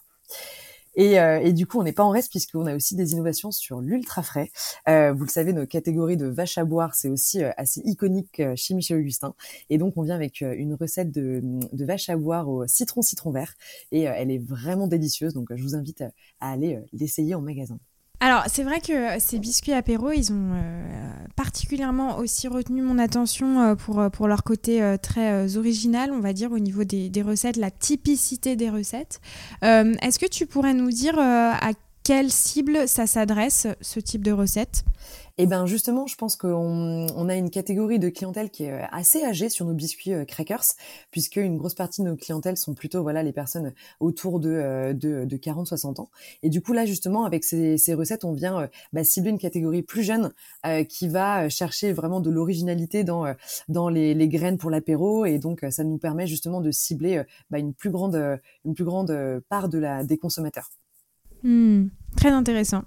Et, 0.96 1.20
euh, 1.20 1.40
et, 1.40 1.54
du 1.54 1.66
coup, 1.66 1.80
on 1.80 1.84
n'est 1.84 1.94
pas 1.94 2.04
en 2.04 2.10
reste 2.10 2.30
puisqu'on 2.30 2.66
a 2.66 2.76
aussi 2.76 2.96
des 2.96 3.14
innovations 3.14 3.52
sur 3.52 3.80
l'ultra 3.80 4.24
frais. 4.24 4.52
Euh, 4.88 5.14
vous 5.14 5.24
le 5.24 5.30
savez, 5.30 5.54
nos 5.54 5.66
catégories 5.66 6.18
de 6.18 6.26
vaches 6.26 6.58
à 6.58 6.66
boire, 6.66 6.96
c'est 6.96 7.10
aussi 7.10 7.44
euh, 7.44 7.52
assez 7.58 7.82
iconique 7.86 8.42
chez 8.56 8.74
Michel 8.74 9.00
Augustin. 9.00 9.34
Et 9.70 9.78
donc, 9.78 9.94
on 9.98 10.02
vient 10.02 10.16
avec 10.16 10.42
une 10.42 10.74
recette 10.74 11.12
de, 11.12 11.42
de 11.72 12.12
à 12.12 12.18
boire 12.18 12.50
au 12.50 12.68
citron 12.68 13.02
citron 13.02 13.32
vert. 13.32 13.54
Et 13.92 14.02
elle 14.02 14.32
est 14.32 14.44
vraiment 14.44 14.88
délicieuse. 14.88 15.34
Donc, 15.34 15.56
je 15.56 15.64
vous 15.64 15.76
invite 15.76 16.02
à 16.40 16.52
aller 16.52 16.80
l'essayer 16.92 17.36
en 17.36 17.42
magasin. 17.42 17.80
Alors, 18.22 18.44
c'est 18.48 18.64
vrai 18.64 18.82
que 18.82 19.20
ces 19.20 19.40
biscuits 19.40 19.72
apéro, 19.72 20.12
ils 20.12 20.32
ont 20.34 20.52
euh, 20.54 20.84
particulièrement 21.38 22.18
aussi 22.18 22.50
retenu 22.50 22.82
mon 22.82 23.00
attention 23.00 23.62
euh, 23.62 23.76
pour, 23.76 24.12
pour 24.12 24.28
leur 24.28 24.44
côté 24.44 24.84
euh, 24.84 24.98
très 24.98 25.56
original, 25.56 26.12
on 26.12 26.20
va 26.20 26.34
dire, 26.34 26.52
au 26.52 26.60
niveau 26.60 26.84
des, 26.84 27.10
des 27.10 27.22
recettes, 27.22 27.56
la 27.56 27.72
typicité 27.72 28.58
des 28.58 28.70
recettes. 28.70 29.22
Est-ce 29.62 30.20
que 30.20 30.26
tu 30.26 30.46
pourrais 30.48 30.74
nous 30.74 30.90
dire 30.90 31.18
à 31.18 31.72
quelle 32.10 32.32
cible 32.32 32.88
ça 32.88 33.06
s'adresse, 33.06 33.68
ce 33.82 34.00
type 34.00 34.24
de 34.24 34.32
recette? 34.32 34.84
Et 35.38 35.46
ben 35.46 35.68
justement, 35.68 36.08
je 36.08 36.16
pense 36.16 36.36
qu'on 36.36 37.06
on 37.16 37.30
a 37.30 37.36
une 37.36 37.52
catégorie 37.52 38.00
de 38.00 38.10
clientèle 38.10 38.50
qui 38.50 38.64
est 38.64 38.72
euh, 38.72 38.86
assez 38.92 39.24
âgée 39.24 39.48
sur 39.48 39.64
nos 39.64 39.76
biscuits 39.76 40.14
euh, 40.16 40.26
crackers, 40.26 40.64
puisque 41.12 41.36
une 41.36 41.56
grosse 41.56 41.76
partie 41.76 42.02
de 42.02 42.08
nos 42.08 42.16
clientèles 42.16 42.58
sont 42.58 42.74
plutôt 42.74 43.04
voilà 43.04 43.22
les 43.22 43.32
personnes 43.32 43.74
autour 44.00 44.40
de, 44.40 44.50
euh, 44.50 44.94
de, 44.94 45.26
de 45.26 45.38
40-60 45.38 46.02
ans. 46.02 46.10
Et 46.42 46.50
du 46.50 46.64
coup 46.64 46.74
là 46.74 46.88
justement 46.88 47.26
avec 47.26 47.44
ces, 47.44 47.78
recettes, 47.94 48.24
on 48.24 48.34
vient 48.34 48.68
bah, 48.92 49.04
cibler 49.04 49.30
une 49.30 49.38
catégorie 49.38 49.84
plus 49.84 50.02
jeune 50.02 50.34
qui 50.90 51.10
va 51.10 51.48
chercher 51.48 51.94
vraiment 51.94 52.22
de 52.22 52.32
l'originalité 52.32 53.04
dans 53.04 53.32
dans 53.68 53.88
les, 53.88 54.16
les 54.16 54.28
graines 54.28 54.58
pour 54.58 54.72
l'apéro, 54.72 55.26
et 55.26 55.38
donc 55.38 55.64
ça 55.70 55.84
nous 55.84 56.00
permet 56.00 56.26
justement 56.26 56.60
de 56.60 56.72
cibler 56.72 57.22
bah, 57.52 57.60
une 57.60 57.76
plus 57.76 57.92
grande 57.92 58.40
une 58.66 58.74
plus 58.74 58.84
grande 58.84 59.16
part 59.48 59.70
de 59.70 59.78
la 59.78 60.04
des 60.04 60.18
consommateurs. 60.18 60.72
Hmm, 61.44 61.88
très 62.16 62.30
intéressant. 62.30 62.84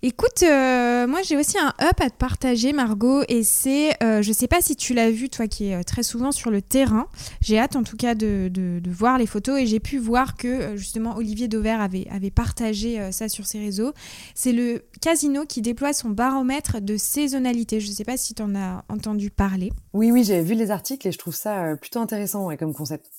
Écoute, 0.00 0.44
euh, 0.44 1.08
moi 1.08 1.22
j'ai 1.22 1.36
aussi 1.36 1.58
un 1.58 1.74
up 1.82 2.00
à 2.00 2.08
te 2.08 2.16
partager, 2.16 2.72
Margot, 2.72 3.22
et 3.26 3.42
c'est, 3.42 4.00
euh, 4.00 4.22
je 4.22 4.32
sais 4.32 4.46
pas 4.46 4.60
si 4.60 4.76
tu 4.76 4.94
l'as 4.94 5.10
vu, 5.10 5.28
toi 5.28 5.48
qui 5.48 5.70
es 5.70 5.74
euh, 5.74 5.82
très 5.82 6.04
souvent 6.04 6.30
sur 6.30 6.52
le 6.52 6.62
terrain. 6.62 7.08
J'ai 7.40 7.58
hâte 7.58 7.74
en 7.74 7.82
tout 7.82 7.96
cas 7.96 8.14
de, 8.14 8.80
voir 8.88 9.18
les 9.18 9.26
photos 9.26 9.58
et 9.58 9.66
j'ai 9.66 9.80
pu 9.80 9.98
voir 9.98 10.36
que 10.36 10.76
justement 10.76 11.16
Olivier 11.16 11.48
Dauvert 11.48 11.80
avait, 11.80 12.30
partagé 12.30 13.10
ça 13.10 13.28
sur 13.28 13.46
ses 13.46 13.58
réseaux. 13.58 13.92
C'est 14.36 14.52
le 14.52 14.84
casino 15.00 15.44
qui 15.44 15.62
déploie 15.62 15.92
son 15.92 16.10
baromètre 16.10 16.80
de 16.80 16.96
saisonnalité. 16.96 17.80
Je 17.80 17.88
ne 17.88 17.92
sais 17.92 18.04
pas 18.04 18.16
si 18.16 18.34
tu 18.34 18.42
en 18.42 18.54
as 18.54 18.84
entendu 18.88 19.30
parler. 19.30 19.72
Oui, 19.94 20.12
oui, 20.12 20.22
j'ai 20.22 20.42
vu 20.42 20.54
les 20.54 20.70
articles 20.70 21.08
et 21.08 21.12
je 21.12 21.18
trouve 21.18 21.34
ça 21.34 21.74
plutôt 21.76 21.98
intéressant 21.98 22.56
comme 22.56 22.72
concept. 22.72 23.10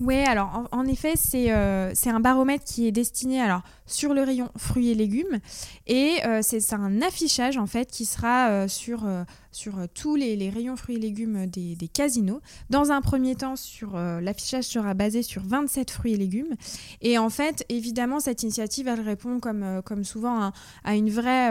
Oui, 0.00 0.16
alors 0.16 0.66
en, 0.72 0.86
effet, 0.86 1.12
euh, 1.34 1.90
c'est 1.94 2.08
un 2.08 2.20
baromètre 2.20 2.64
qui 2.64 2.86
est 2.86 2.92
destiné 2.92 3.38
alors 3.38 3.60
sur 3.84 4.14
le 4.14 4.22
rayon 4.22 4.48
fruits 4.56 4.90
et 4.90 4.94
légumes. 4.94 5.40
Et 5.86 6.16
euh, 6.24 6.40
c'est 6.42 6.72
un 6.72 7.02
affichage 7.02 7.58
en 7.58 7.66
fait 7.66 7.90
qui 7.90 8.06
sera 8.06 8.48
euh, 8.48 8.68
sur 8.68 9.06
sur 9.52 9.78
euh, 9.78 9.86
tous 9.92 10.16
les, 10.16 10.50
rayons 10.50 10.76
fruits 10.76 10.96
et 10.96 10.98
légumes 10.98 11.46
des, 11.46 11.76
casinos. 11.92 12.40
Dans 12.70 12.90
un 12.92 13.00
premier 13.00 13.34
temps, 13.34 13.56
sur 13.56 13.96
euh, 13.96 14.20
l'affichage 14.20 14.64
sera 14.64 14.94
basé 14.94 15.22
sur 15.22 15.42
27 15.42 15.90
fruits 15.90 16.14
et 16.14 16.16
légumes. 16.16 16.54
Et 17.00 17.18
en 17.18 17.30
fait, 17.30 17.64
évidemment, 17.68 18.20
cette 18.20 18.42
initiative, 18.42 18.88
elle 18.88 19.00
répond 19.00 19.40
comme, 19.40 19.62
euh, 19.62 19.82
comme 19.82 20.04
souvent 20.04 20.52
à, 20.84 20.94
une 20.94 21.10
vraie, 21.10 21.48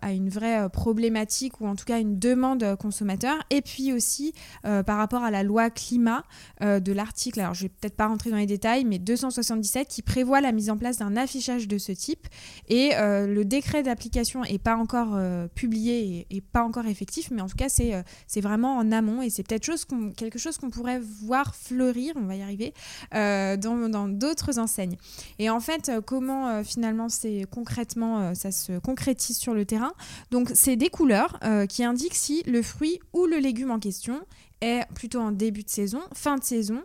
à 0.00 0.12
une 0.12 0.28
vraie 0.28 0.68
problématique 0.70 1.60
ou 1.60 1.66
en 1.66 1.76
tout 1.76 1.84
cas 1.84 2.00
une 2.00 2.18
demande 2.18 2.76
consommateur. 2.76 3.36
Et 3.50 3.62
puis 3.62 3.92
aussi 3.92 4.32
par 4.62 4.96
rapport 4.96 5.22
à 5.22 5.30
la 5.30 5.42
loi 5.42 5.70
climat 5.70 6.24
de 6.60 6.92
l'article, 6.92 7.40
alors 7.40 7.54
je 7.54 7.62
vais 7.62 7.68
peut-être 7.68 7.96
pas 7.96 8.06
rentrer 8.06 8.30
dans 8.30 8.36
les 8.36 8.46
détails, 8.46 8.84
mais 8.84 8.98
277 8.98 9.88
qui 9.88 10.02
prévoit 10.02 10.40
la 10.40 10.52
mise 10.52 10.70
en 10.70 10.76
place 10.76 10.98
d'un 10.98 11.16
affichage 11.16 11.68
de 11.68 11.78
ce 11.78 11.92
type. 11.92 12.26
Et 12.68 12.90
le 12.98 13.42
décret 13.42 13.82
d'application 13.82 14.42
n'est 14.42 14.58
pas 14.58 14.76
encore 14.76 15.18
publié 15.54 16.26
et, 16.30 16.36
et, 16.36 16.40
pas 16.40 16.62
encore 16.62 16.86
effectif, 16.86 17.30
mais 17.30 17.41
en 17.42 17.46
tout 17.48 17.56
cas, 17.56 17.68
euh, 17.80 18.02
c'est 18.26 18.40
vraiment 18.40 18.76
en 18.76 18.92
amont 18.92 19.22
et 19.22 19.30
c'est 19.30 19.42
peut-être 19.42 19.68
quelque 20.16 20.38
chose 20.38 20.56
qu'on 20.56 20.70
pourrait 20.70 21.00
voir 21.00 21.54
fleurir, 21.54 22.14
on 22.16 22.22
va 22.22 22.36
y 22.36 22.42
arriver, 22.42 22.72
euh, 23.14 23.56
dans 23.56 24.08
d'autres 24.08 24.58
enseignes. 24.58 24.96
Et 25.38 25.50
en 25.50 25.60
fait, 25.60 25.88
euh, 25.88 26.00
comment 26.00 26.62
finalement 26.64 27.08
c'est 27.08 27.44
concrètement, 27.50 28.34
ça 28.34 28.50
se 28.50 28.78
concrétise 28.78 29.36
sur 29.36 29.54
le 29.54 29.64
terrain? 29.64 29.92
Donc, 30.30 30.50
c'est 30.54 30.76
des 30.76 30.88
couleurs 30.88 31.38
qui 31.68 31.84
indiquent 31.84 32.14
si 32.14 32.42
le 32.46 32.62
fruit 32.62 33.00
ou 33.12 33.26
le 33.26 33.38
légume 33.38 33.70
en 33.70 33.78
question 33.78 34.20
est 34.60 34.84
plutôt 34.94 35.20
en 35.20 35.32
début 35.32 35.62
de 35.62 35.68
saison, 35.68 36.00
fin 36.14 36.36
de 36.36 36.44
saison, 36.44 36.82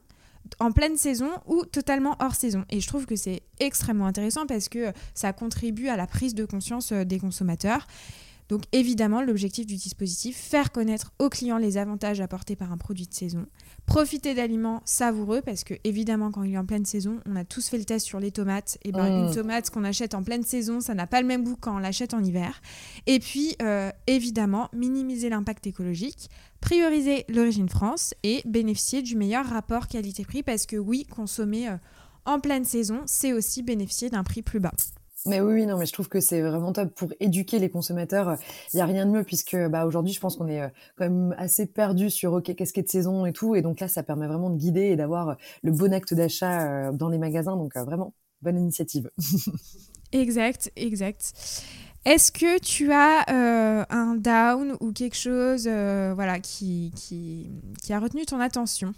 en 0.60 0.72
pleine 0.72 0.98
saison 0.98 1.30
ou 1.46 1.66
totalement 1.66 2.16
hors 2.20 2.36
saison. 2.36 2.66
Et 2.70 2.80
je 2.80 2.88
trouve 2.88 3.06
que 3.06 3.16
c'est 3.16 3.42
extrêmement 3.60 4.08
intéressant 4.08 4.46
parce 4.46 4.70
que 4.70 4.92
ça 5.14 5.34
contribue 5.34 5.88
à 5.88 5.98
la 5.98 6.08
prise 6.08 6.36
de 6.36 6.46
conscience 6.46 6.92
des 6.92 7.20
consommateurs. 7.20 7.86
Donc 8.50 8.64
évidemment, 8.72 9.22
l'objectif 9.22 9.66
du 9.66 9.76
dispositif, 9.76 10.38
faire 10.38 10.72
connaître 10.72 11.12
aux 11.20 11.30
clients 11.30 11.58
les 11.58 11.78
avantages 11.78 12.22
apportés 12.22 12.56
par 12.56 12.72
un 12.72 12.78
produit 12.78 13.06
de 13.06 13.14
saison, 13.14 13.46
profiter 13.86 14.34
d'aliments 14.36 14.82
savoureux, 14.86 15.42
parce 15.42 15.64
que 15.64 15.74
évidemment, 15.84 16.32
quand 16.32 16.44
il 16.44 16.54
est 16.54 16.58
en 16.58 16.66
pleine 16.66 16.86
saison, 16.86 17.20
on 17.26 17.36
a 17.36 17.44
tous 17.44 17.68
fait 17.68 17.78
le 17.78 17.86
test 17.86 18.06
sur 18.06 18.20
les 18.20 18.32
tomates, 18.32 18.78
et 18.84 18.92
ben 18.92 19.06
une 19.06 19.30
mmh. 19.30 19.36
tomate 19.36 19.70
qu'on 19.70 19.84
achète 19.84 20.14
en 20.14 20.24
pleine 20.24 20.44
saison, 20.44 20.80
ça 20.80 20.94
n'a 20.94 21.08
pas 21.08 21.22
le 21.22 21.28
même 21.28 21.44
goût 21.44 21.58
quand 21.60 21.76
on 21.76 21.80
l'achète 21.80 22.14
en 22.14 22.24
hiver. 22.24 22.62
Et 23.06 23.20
puis, 23.20 23.56
euh, 23.62 23.92
évidemment, 24.08 24.70
minimiser 24.74 25.30
l'impact 25.30 25.68
écologique, 25.68 26.30
prioriser 26.62 27.26
l'origine 27.28 27.70
France 27.70 28.14
et 28.24 28.42
bénéficier 28.46 29.02
du 29.02 29.16
meilleur 29.18 29.46
rapport 29.46 29.88
qualité-prix, 29.88 30.44
parce 30.44 30.66
que 30.66 30.78
oui, 30.78 31.06
consommer 31.06 31.68
euh, 31.68 31.78
en 32.26 32.40
pleine 32.40 32.66
saison, 32.66 33.02
c'est 33.06 33.34
aussi 33.34 33.64
bénéficier 33.64 34.10
d'un 34.10 34.24
prix 34.24 34.42
plus 34.42 34.60
bas. 34.60 34.74
Mais 35.28 35.42
oui, 35.42 35.66
non, 35.66 35.78
mais 35.78 35.86
je 35.86 35.94
trouve 35.94 36.10
que 36.10 36.20
c'est 36.20 36.42
vraiment 36.42 36.74
top 36.74 36.94
pour 36.96 37.10
éduquer 37.20 37.60
les 37.60 37.70
consommateurs. 37.70 38.38
Il 38.74 38.78
y 38.78 38.82
a 38.82 38.86
rien 38.86 39.06
de 39.06 39.12
mieux 39.12 39.24
puisque 39.24 39.58
bah 39.68 39.86
aujourd'hui, 39.86 40.14
je 40.14 40.20
pense 40.20 40.36
qu'on 40.36 40.48
est 40.48 40.62
euh, 40.62 40.70
quand 40.98 41.06
même 41.06 41.36
assez 41.38 41.66
perdu 41.66 42.10
sur 42.10 42.34
ok, 42.34 42.56
qu'est-ce 42.56 42.80
de 42.80 42.88
saison 42.88 43.26
et 43.26 43.34
tout, 43.34 43.56
et 43.56 43.62
donc 43.62 43.80
là, 43.80 43.88
ça 43.88 44.04
permet 44.04 44.28
vraiment 44.28 44.50
de 44.50 44.58
guider 44.58 44.88
et 44.88 44.96
d'avoir 44.96 45.38
le 45.64 45.72
bon 45.72 45.94
acte 45.94 46.14
d'achat 46.14 46.88
euh, 46.88 46.92
dans 46.92 47.10
les 47.10 47.18
magasins. 47.18 47.56
Donc 47.56 47.76
euh, 47.76 47.84
vraiment, 47.84 48.14
bonne 48.42 48.58
initiative. 48.58 49.10
Exact, 50.14 50.72
exact. 50.78 51.34
Est-ce 52.06 52.32
que 52.32 52.60
tu 52.60 52.94
as 52.94 53.26
euh, 53.30 53.84
un 53.90 54.16
down 54.16 54.78
ou 54.80 54.94
quelque 54.94 55.18
chose 55.18 55.68
euh, 55.68 56.14
voilà, 56.16 56.40
qui, 56.40 56.94
qui, 56.96 57.50
qui, 57.84 57.92
a 57.92 58.00
retenu 58.00 58.26
ton 58.26 58.40
attention? 58.40 58.94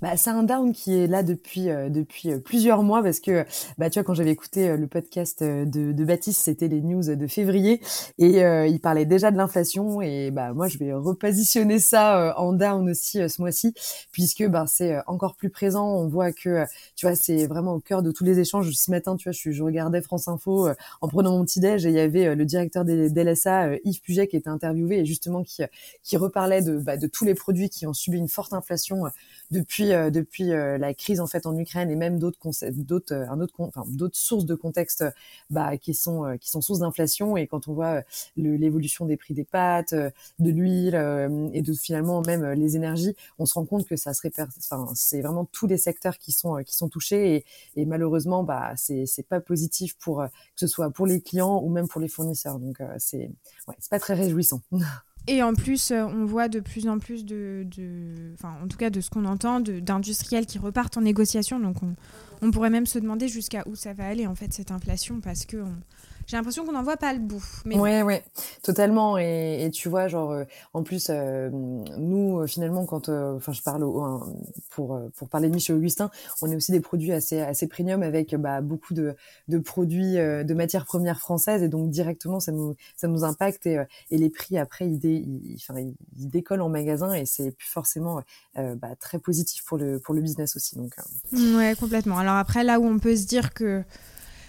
Bah, 0.00 0.16
c'est 0.16 0.30
un 0.30 0.42
down 0.42 0.72
qui 0.72 0.94
est 0.94 1.06
là 1.06 1.22
depuis 1.22 1.70
euh, 1.70 1.88
depuis 1.88 2.30
euh, 2.30 2.38
plusieurs 2.38 2.82
mois 2.82 3.02
parce 3.02 3.20
que 3.20 3.44
bah 3.78 3.90
tu 3.90 3.98
vois 3.98 4.04
quand 4.04 4.14
j'avais 4.14 4.30
écouté 4.30 4.68
euh, 4.68 4.76
le 4.76 4.86
podcast 4.86 5.42
de, 5.42 5.92
de 5.92 6.04
Baptiste 6.04 6.42
c'était 6.42 6.68
les 6.68 6.80
news 6.80 7.02
de 7.02 7.26
février 7.26 7.80
et 8.18 8.40
il 8.68 8.80
parlait 8.80 9.04
déjà 9.06 9.30
de 9.30 9.36
l'inflation 9.36 10.00
et 10.00 10.30
bah 10.30 10.52
moi 10.52 10.68
je 10.68 10.78
vais 10.78 10.92
repositionner 10.92 11.78
ça 11.78 12.34
en 12.38 12.52
down 12.52 12.88
aussi 12.90 13.28
ce 13.28 13.40
mois-ci 13.40 13.74
puisque 14.12 14.46
bah 14.46 14.64
c'est 14.66 14.96
encore 15.06 15.34
plus 15.34 15.50
présent. 15.50 15.86
On 15.86 16.08
voit 16.08 16.32
que 16.32 16.64
tu 16.94 17.06
vois 17.06 17.14
c'est 17.14 17.46
vraiment 17.46 17.74
au 17.74 17.80
cœur 17.80 18.02
de 18.02 18.12
tous 18.12 18.24
les 18.24 18.38
échanges. 18.38 18.70
Ce 18.72 18.90
matin 18.90 19.16
tu 19.16 19.28
vois 19.28 19.32
je, 19.32 19.50
je 19.50 19.62
regardais 19.62 20.00
France 20.02 20.28
Info 20.28 20.68
en 21.00 21.08
prenant 21.08 21.32
mon 21.32 21.44
petit 21.44 21.60
déj 21.60 21.86
et 21.86 21.90
il 21.90 21.94
y 21.94 22.00
avait 22.00 22.34
le 22.34 22.44
directeur 22.44 22.84
des 22.84 23.08
LSA 23.08 23.76
Yves 23.84 24.00
Puget 24.00 24.28
qui 24.28 24.36
était 24.36 24.48
interviewé 24.48 24.98
et 25.00 25.04
justement 25.04 25.42
qui 25.42 25.62
qui 26.02 26.16
reparlait 26.16 26.62
de 26.62 26.78
bah, 26.78 26.96
de 26.96 27.06
tous 27.06 27.24
les 27.24 27.34
produits 27.34 27.68
qui 27.70 27.86
ont 27.86 27.94
subi 27.94 28.18
une 28.18 28.28
forte 28.28 28.52
inflation 28.52 29.04
depuis 29.56 29.92
euh, 29.92 30.10
euh, 30.40 30.78
la 30.78 30.94
crise 30.94 31.20
en 31.20 31.26
fait 31.26 31.46
en 31.46 31.56
Ukraine 31.56 31.90
et 31.90 31.96
même 31.96 32.18
d'autres 32.18 32.38
euh, 32.62 34.08
sources 34.12 34.44
de 34.44 34.54
contexte 34.54 35.04
bah, 35.50 35.76
qui 35.76 35.94
sont 35.94 36.38
sources 36.40 36.80
d'inflation 36.80 37.36
et 37.36 37.46
quand 37.46 37.68
on 37.68 37.74
voit 37.74 38.02
l'évolution 38.36 39.06
des 39.06 39.16
prix 39.16 39.34
des 39.34 39.44
pâtes, 39.44 39.94
de 39.94 40.50
l'huile 40.50 40.94
et 41.52 41.62
de 41.62 41.72
finalement 41.74 42.22
même 42.22 42.44
les 42.52 42.76
énergies, 42.76 43.14
on 43.38 43.46
se 43.46 43.54
rend 43.54 43.64
compte 43.64 43.86
que 43.86 43.96
ça 43.96 44.14
serait 44.14 44.32
enfin 44.38 44.86
c'est 44.94 45.20
vraiment 45.20 45.44
tous 45.44 45.66
les 45.66 45.78
secteurs 45.78 46.18
qui 46.18 46.32
sont 46.32 46.56
qui 46.64 46.74
sont 46.74 46.88
touchés. 46.88 47.44
Et, 47.76 47.86
malheureusement 47.86 48.42
bah 48.42 48.72
c'est 48.76 49.28
pas 49.28 49.40
positif 49.40 49.96
pour 49.98 50.24
que 50.24 50.30
ce 50.56 50.66
soit 50.66 50.90
pour 50.90 51.06
les 51.06 51.20
clients 51.20 51.60
ou 51.62 51.70
même 51.70 51.88
pour 51.88 52.00
les 52.00 52.08
fournisseurs. 52.08 52.58
Donc 52.58 52.78
c'est 52.98 53.30
ouais, 53.68 53.74
c'est 53.78 53.90
pas 53.90 54.00
très 54.00 54.14
réjouissant. 54.14 54.60
Et 55.28 55.42
en 55.42 55.54
plus, 55.54 55.90
euh, 55.90 56.04
on 56.04 56.24
voit 56.24 56.48
de 56.48 56.60
plus 56.60 56.86
en 56.88 56.98
plus 56.98 57.24
de, 57.24 57.66
enfin, 58.34 58.54
en 58.62 58.68
tout 58.68 58.76
cas 58.76 58.90
de 58.90 59.00
ce 59.00 59.10
qu'on 59.10 59.24
entend, 59.24 59.60
d'industriels 59.60 60.46
qui 60.46 60.58
repartent 60.58 60.96
en 60.96 61.00
négociation. 61.00 61.58
Donc, 61.58 61.76
on, 61.82 61.94
on, 62.42 62.50
pourrait 62.50 62.70
même 62.70 62.86
se 62.86 62.98
demander 62.98 63.28
jusqu'à 63.28 63.62
où 63.66 63.74
ça 63.74 63.92
va 63.92 64.06
aller 64.06 64.26
en 64.26 64.34
fait 64.34 64.52
cette 64.52 64.70
inflation, 64.70 65.20
parce 65.20 65.44
que 65.44 65.58
on, 65.58 65.74
j'ai 66.26 66.36
l'impression 66.36 66.66
qu'on 66.66 66.72
n'en 66.72 66.82
voit 66.82 66.96
pas 66.96 67.12
le 67.12 67.20
bout. 67.20 67.44
Mais... 67.64 67.78
Ouais, 67.78 68.02
ouais, 68.02 68.24
totalement. 68.62 69.16
Et, 69.16 69.64
et 69.64 69.70
tu 69.70 69.88
vois, 69.88 70.08
genre, 70.08 70.32
euh, 70.32 70.44
en 70.74 70.82
plus, 70.82 71.06
euh, 71.08 71.50
nous, 71.52 72.40
euh, 72.40 72.46
finalement, 72.48 72.84
quand, 72.84 73.08
enfin, 73.08 73.52
je 73.52 73.62
parle 73.62 73.84
pour 74.70 75.00
pour 75.14 75.28
parler 75.28 75.48
de 75.48 75.54
Michel 75.54 75.76
Augustin, 75.76 76.10
on 76.42 76.50
est 76.50 76.56
aussi 76.56 76.72
des 76.72 76.80
produits 76.80 77.12
assez 77.12 77.40
assez 77.40 77.68
premium 77.68 78.02
avec 78.02 78.34
bah, 78.34 78.60
beaucoup 78.60 78.92
de 78.92 79.14
de 79.46 79.58
produits 79.58 80.14
de 80.14 80.54
matières 80.54 80.84
premières 80.84 81.20
françaises 81.20 81.62
et 81.62 81.68
donc 81.68 81.90
directement 81.90 82.40
ça 82.40 82.52
nous 82.52 82.74
ça 82.96 83.06
nous 83.08 83.24
impacte 83.24 83.66
et, 83.66 83.80
et 84.10 84.18
les 84.18 84.30
prix 84.30 84.58
après 84.58 84.86
ils, 84.86 84.98
dé, 84.98 85.24
ils, 85.24 85.56
enfin, 85.56 85.80
ils 85.80 86.28
décollent 86.28 86.62
en 86.62 86.68
magasin 86.68 87.12
et 87.12 87.26
c'est 87.26 87.52
plus 87.52 87.68
forcément 87.68 88.22
bah, 88.56 88.96
très 88.98 89.18
positif 89.18 89.64
pour 89.64 89.78
le 89.78 90.00
pour 90.00 90.14
le 90.14 90.20
business 90.20 90.56
aussi. 90.56 90.76
Donc. 90.76 90.94
Ouais, 91.32 91.74
complètement. 91.78 92.18
Alors 92.18 92.25
après, 92.34 92.64
là 92.64 92.80
où 92.80 92.86
on 92.86 92.98
peut 92.98 93.16
se 93.16 93.26
dire 93.26 93.54
que 93.54 93.82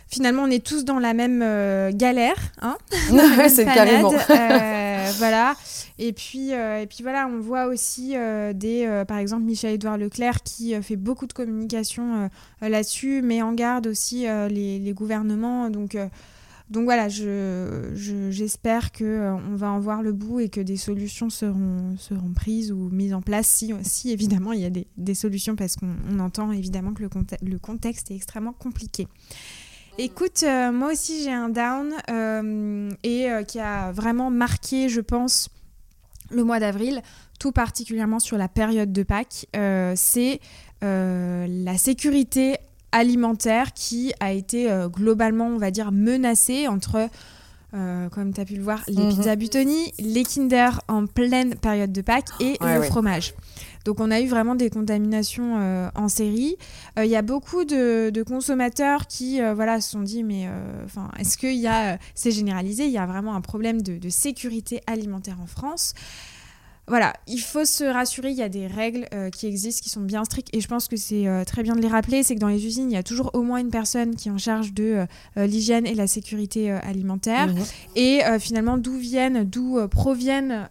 finalement, 0.07 0.43
on 0.43 0.49
est 0.49 0.65
tous 0.65 0.85
dans 0.85 0.99
la 0.99 1.13
même 1.13 1.41
euh, 1.43 1.91
galère. 1.93 2.37
Hein 2.61 2.77
c'est 3.49 3.65
carrément. 3.65 4.13
Euh, 4.13 5.11
voilà. 5.17 5.55
Et 5.99 6.13
puis, 6.13 6.53
euh, 6.53 6.81
et 6.81 6.87
puis 6.87 6.99
voilà, 7.01 7.27
on 7.27 7.39
voit 7.39 7.65
aussi 7.65 8.15
des, 8.53 9.03
par 9.07 9.17
exemple, 9.17 9.43
Michel-Édouard 9.43 9.97
Leclerc 9.97 10.43
qui 10.43 10.79
fait 10.81 10.95
beaucoup 10.95 11.27
de 11.27 11.33
communication 11.33 12.29
là-dessus, 12.61 13.21
mais 13.23 13.41
en 13.41 13.53
garde 13.53 13.87
aussi 13.87 14.25
les, 14.49 14.79
les, 14.79 14.93
gouvernements. 14.93 15.69
Donc, 15.69 15.97
donc 16.69 16.83
voilà, 16.83 17.07
j'espère 17.07 18.89
je, 18.99 19.31
on 19.31 19.55
va 19.55 19.71
en 19.71 19.79
voir 19.79 20.01
le 20.01 20.11
bout 20.11 20.41
et 20.41 20.49
que 20.49 20.59
des 20.59 20.75
solutions 20.75 21.29
seront, 21.29 21.95
prises 22.35 22.73
ou 22.73 22.89
mises 22.89 23.13
en 23.13 23.21
place 23.21 23.47
si, 23.47 24.11
évidemment 24.11 24.51
il 24.51 24.59
y 24.59 24.65
a 24.65 24.69
des, 24.69 25.15
solutions 25.15 25.55
parce 25.55 25.77
qu'on 25.77 26.19
entend 26.19 26.51
évidemment 26.51 26.93
que 26.93 27.03
le, 27.41 27.59
contexte 27.59 28.11
est 28.11 28.15
extrêmement 28.15 28.51
compliqué. 28.51 29.07
Écoute, 29.97 30.43
euh, 30.43 30.71
moi 30.71 30.91
aussi 30.91 31.23
j'ai 31.23 31.31
un 31.31 31.49
down 31.49 31.91
euh, 32.09 32.91
et 33.01 33.31
euh, 33.31 33.43
qui 33.43 33.59
a 33.59 33.91
vraiment 33.93 34.29
marqué, 34.29 34.89
je 34.89 35.01
pense, 35.01 35.49
le 36.29 36.43
mois 36.43 36.59
d'avril, 36.59 37.01
tout 37.39 37.53
particulièrement 37.53 38.19
sur 38.19 38.37
la 38.37 38.49
période 38.49 38.91
de 38.91 39.03
Pâques. 39.03 39.47
c'est 39.95 40.41
la 40.81 41.77
sécurité 41.77 42.57
alimentaire 42.91 43.73
qui 43.73 44.13
a 44.19 44.31
été 44.31 44.69
globalement, 44.87 45.47
on 45.47 45.57
va 45.57 45.71
dire, 45.71 45.91
menacée 45.91 46.67
entre 46.67 47.09
comme 48.11 48.33
tu 48.33 48.41
as 48.41 48.45
pu 48.45 48.55
le 48.55 48.63
voir, 48.63 48.81
les 48.87 49.03
mhm. 49.03 49.09
pizzas 49.09 49.35
Butoni, 49.35 49.93
les 49.99 50.23
Kinder 50.23 50.69
en 50.87 51.05
pleine 51.05 51.55
période 51.55 51.91
de 51.91 52.01
Pâques 52.01 52.29
et 52.39 52.57
le 52.61 52.81
fromage. 52.81 53.33
Donc 53.87 54.01
on 54.01 54.11
a 54.11 54.19
eu 54.19 54.27
vraiment 54.27 54.55
des 54.55 54.69
contaminations 54.69 55.55
euh, 55.59 55.89
en 55.95 56.09
série. 56.09 56.57
Euh, 56.99 57.05
il 57.05 57.09
y 57.09 57.15
a 57.15 57.21
beaucoup 57.21 57.63
de, 57.63 58.23
consommateurs 58.27 59.07
qui 59.07 59.41
euh, 59.41 59.53
voilà, 59.53 59.79
se 59.79 59.91
sont 59.91 60.01
dit 60.01 60.25
mais 60.25 60.49
enfin 60.83 61.09
est-ce 61.17 61.37
a, 61.65 61.97
c'est 62.13 62.31
généralisé, 62.31 62.83
il 62.85 62.91
y 62.91 62.97
a 62.97 63.05
vraiment 63.05 63.33
un 63.33 63.39
problème 63.39 63.81
de 63.81 64.09
sécurité 64.09 64.81
alimentaire 64.87 65.37
en 65.41 65.47
France 65.47 65.93
voilà, 66.89 67.11
il 67.27 67.39
faut 67.39 67.65
se 67.65 67.83
rassurer, 67.83 68.31
il 68.31 68.37
y 68.37 68.41
a 68.41 68.47
des 68.47 68.65
règles 68.65 69.07
euh, 69.13 69.29
qui 69.29 69.45
existent, 69.45 69.83
qui 69.83 69.89
sont 69.89 70.01
bien 70.01 70.23
strictes, 70.23 70.47
et 70.53 70.61
je 70.61 70.67
pense 70.69 70.87
que 70.87 70.95
c'est 70.95 71.27
euh, 71.27 71.43
très 71.43 71.61
bien 71.61 71.75
de 71.75 71.81
les 71.81 71.87
rappeler, 71.89 72.23
c'est 72.23 72.33
que 72.33 72.39
dans 72.39 72.47
les 72.47 72.65
usines, 72.65 72.89
il 72.89 72.93
y 72.93 72.97
a 72.97 73.03
toujours 73.03 73.31
au 73.33 73.41
moins 73.41 73.57
une 73.57 73.71
personne 73.71 74.15
qui 74.15 74.29
est 74.29 74.31
en 74.31 74.37
charge 74.37 74.71
de 74.71 75.05
euh, 75.35 75.47
l'hygiène 75.47 75.85
et 75.85 75.95
la 75.95 76.07
sécurité 76.07 76.71
alimentaire, 76.71 77.47
mhm. 77.47 77.63
et 77.97 78.21
finalement 78.39 78.77
d'où 78.77 78.97
viennent, 78.97 79.43
d'où 79.43 79.79
proviennent 79.89 80.67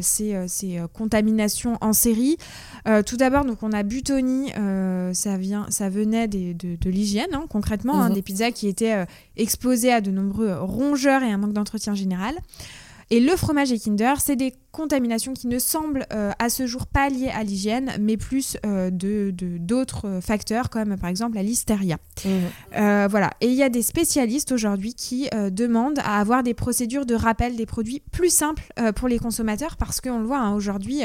ces, 0.00 0.36
ces, 0.48 0.82
contaminations 0.92 1.78
en 1.80 1.92
série? 1.92 2.36
tout 3.04 3.16
d'abord, 3.16 3.44
donc 3.44 3.62
on 3.62 3.72
a 3.72 3.82
Butoni, 3.82 4.50
ça, 5.12 5.36
vient, 5.38 5.66
ça 5.70 5.88
venait 5.88 6.28
des, 6.28 6.54
de, 6.54 6.76
de 6.76 6.90
l'hygiène, 6.90 7.32
hein, 7.32 7.46
concrètement, 7.48 8.00
hein, 8.00 8.08
mhm. 8.10 8.14
des 8.14 8.22
pizzas 8.22 8.50
qui 8.50 8.68
étaient 8.68 9.06
exposées 9.36 9.92
à 9.92 10.00
de 10.00 10.10
nombreux 10.10 10.54
rongeurs 10.60 11.22
et 11.22 11.32
un 11.32 11.38
manque 11.38 11.54
d'entretien 11.54 11.94
général. 11.94 12.34
Et 13.10 13.20
le 13.20 13.36
fromage 13.36 13.70
et 13.70 13.78
Kinder, 13.78 14.14
c'est 14.20 14.34
des 14.34 14.52
contaminations 14.76 15.32
qui 15.32 15.48
ne 15.48 15.58
semblent 15.58 16.06
euh, 16.12 16.32
à 16.38 16.50
ce 16.50 16.66
jour 16.66 16.86
pas 16.86 17.08
liées 17.08 17.32
à 17.34 17.42
l'hygiène, 17.42 17.92
mais 17.98 18.18
plus 18.18 18.58
euh, 18.66 18.90
de 18.90 19.32
d'autres 19.58 20.20
facteurs 20.22 20.68
comme 20.68 20.96
par 20.98 21.08
exemple 21.08 21.36
la 21.36 21.42
listeria. 21.42 21.96
Mmh. 22.24 22.28
Euh, 22.76 23.08
voilà. 23.10 23.30
Et 23.40 23.46
il 23.46 23.54
y 23.54 23.62
a 23.62 23.70
des 23.70 23.80
spécialistes 23.80 24.52
aujourd'hui 24.52 24.94
qui 24.94 25.28
demandent 25.50 25.98
à 26.00 26.20
avoir 26.20 26.42
des 26.42 26.52
procédures 26.52 27.06
de 27.06 27.14
rappel 27.14 27.56
des 27.56 27.64
produits 27.64 28.02
plus 28.12 28.28
simples 28.28 28.68
pour 28.96 29.08
les 29.08 29.18
consommateurs 29.18 29.76
parce 29.76 30.00
qu'on 30.00 30.18
le 30.18 30.26
voit 30.26 30.38
hein, 30.38 30.54
aujourd'hui, 30.54 31.02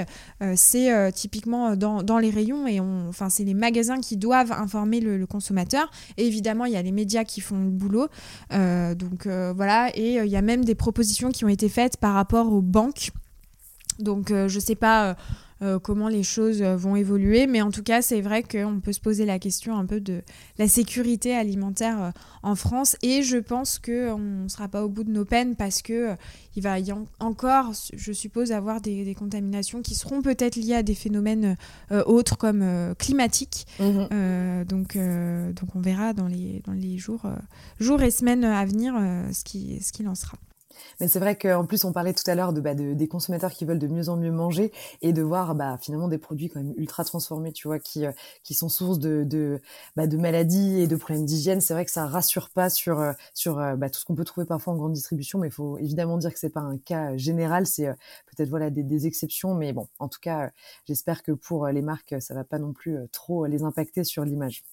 c'est 0.56 1.12
typiquement 1.14 1.76
dans, 1.76 2.04
dans, 2.04 2.18
les 2.18 2.30
rayons 2.30 2.68
et 2.68 2.80
enfin 2.80 3.30
c'est 3.30 3.44
les 3.44 3.54
magasins 3.54 4.00
qui 4.00 4.18
doivent 4.18 4.52
informer 4.52 5.00
le, 5.00 5.18
le, 5.18 5.26
consommateur. 5.26 5.90
Et 6.18 6.28
évidemment, 6.28 6.66
il 6.66 6.74
y 6.74 6.78
a 6.78 6.82
les 6.82 6.92
médias 6.92 7.24
qui 7.24 7.40
font 7.40 7.64
le 7.64 7.70
boulot. 7.70 8.08
donc 8.52 9.28
voilà. 9.28 9.90
Et 9.96 10.16
il 10.18 10.32
y 10.32 10.38
a 10.38 10.42
même 10.42 10.66
des 10.66 10.76
propositions 10.76 11.32
qui 11.32 11.46
ont 11.46 11.50
été 11.50 11.70
faites 11.70 11.98
par 11.98 12.14
rapport 12.14 12.52
aux 12.52 12.62
banques 12.62 13.12
donc 14.02 14.32
euh, 14.32 14.48
je 14.48 14.56
ne 14.56 14.62
sais 14.62 14.76
pas 14.76 15.10
euh, 15.10 15.14
euh, 15.64 15.80
comment 15.80 16.08
les 16.08 16.24
choses 16.24 16.62
vont 16.64 16.96
évoluer, 16.96 17.46
mais 17.46 17.62
en 17.62 17.70
tout 17.70 17.84
cas 17.84 18.02
c'est 18.02 18.22
vrai 18.22 18.42
qu'on 18.42 18.80
peut 18.80 18.94
se 18.94 19.00
poser 19.00 19.26
la 19.26 19.38
question 19.38 19.78
un 19.78 19.86
peu 19.86 20.00
de 20.00 20.22
la 20.58 20.68
sécurité 20.68 21.36
alimentaire 21.36 22.14
en 22.42 22.56
France 22.56 22.98
et 23.04 23.22
je 23.22 23.38
pense 23.38 23.78
qu'on 23.78 24.18
ne 24.18 24.48
sera 24.48 24.68
pas 24.68 24.84
au 24.84 24.90
bout 24.90 25.04
de 25.04 25.12
nos 25.12 25.24
peines 25.24 25.56
parce 25.56 25.84
que 25.84 26.16
il 26.56 26.64
va 26.64 26.80
y 26.80 26.92
encore, 27.20 27.74
je 27.94 28.12
suppose, 28.12 28.52
avoir 28.52 28.82
des, 28.82 29.14
contaminations 29.14 29.84
qui 29.84 29.94
seront 29.94 30.24
peut-être 30.24 30.56
liées 30.56 30.76
à 30.76 30.84
des 30.84 30.96
phénomènes 30.96 31.56
autres 32.08 32.38
comme 32.38 32.96
climatiques. 32.98 33.68
Mhm. 33.80 34.66
donc, 34.66 34.98
donc 34.98 35.76
on 35.76 35.82
verra 35.82 36.14
dans 36.14 36.28
les, 36.28 36.64
dans 36.66 36.74
les 36.74 36.98
jours, 36.98 37.22
jours 37.80 38.02
et 38.02 38.10
semaines 38.10 38.46
à 38.46 38.66
venir 38.66 38.96
ce 39.32 39.44
qui, 39.44 39.80
ce 39.82 39.92
qu'il 39.92 40.08
en 40.08 40.16
sera. 40.16 40.40
Mais 41.00 41.08
c'est 41.08 41.20
vrai 41.20 41.38
qu'en 41.38 41.66
plus, 41.66 41.84
on 41.86 41.92
parlait 41.92 42.14
tout 42.14 42.30
à 42.30 42.36
l'heure 42.36 42.54
bah, 42.54 42.76
de, 42.76 42.94
des 42.94 43.08
consommateurs 43.08 43.52
qui 43.52 43.66
veulent 43.66 43.80
de 43.80 43.88
mieux 43.88 44.10
en 44.10 44.18
mieux 44.18 44.32
manger 44.32 44.72
et 45.02 45.14
de 45.14 45.22
voir 45.22 45.56
bah, 45.56 45.78
finalement 45.82 46.08
des 46.08 46.18
produits 46.18 46.50
quand 46.50 46.62
même 46.62 46.74
ultra 46.78 47.04
transformés, 47.04 47.52
tu 47.52 47.68
vois, 47.68 47.80
qui, 47.80 48.06
euh, 48.06 48.12
sont 48.52 48.70
source 48.70 49.00
bah, 49.00 50.08
de 50.08 50.18
maladies 50.18 50.82
et 50.82 50.88
de 50.88 50.96
problèmes 50.96 51.26
d'hygiène. 51.26 51.62
C'est 51.62 51.74
vrai 51.74 51.86
que 51.86 51.92
ça 51.92 52.06
rassure 52.06 52.50
pas 52.50 52.70
sur, 52.70 53.00
euh, 53.00 53.14
euh, 53.48 53.90
tout 53.90 54.00
ce 54.00 54.06
qu'on 54.06 54.16
peut 54.16 54.26
trouver 54.26 54.46
parfois 54.46 54.74
en 54.74 54.78
grande 54.78 54.94
distribution, 54.94 55.40
mais 55.40 55.48
il 55.48 55.54
faut 55.54 55.78
évidemment 55.78 56.18
dire 56.18 56.34
que 56.34 56.40
c'est 56.40 56.50
pas 56.50 56.62
un 56.62 56.78
cas 56.78 57.18
général, 57.18 57.66
c'est 57.68 57.88
peut-être 58.28 58.50
voilà 58.50 58.70
des, 58.70 58.84
des, 58.84 59.08
exceptions, 59.08 59.56
mais 59.56 59.74
bon, 59.74 59.88
en 60.00 60.08
tout 60.08 60.20
cas, 60.22 60.52
j'espère 60.88 61.24
que 61.24 61.32
pour 61.32 61.68
les 61.68 61.82
marques, 61.82 62.16
ça 62.20 62.34
va 62.34 62.44
pas 62.44 62.60
non 62.60 62.74
plus 62.74 62.98
trop 63.12 63.46
les 63.46 63.64
impacter 63.64 64.04
sur 64.04 64.24
l'image. 64.26 64.64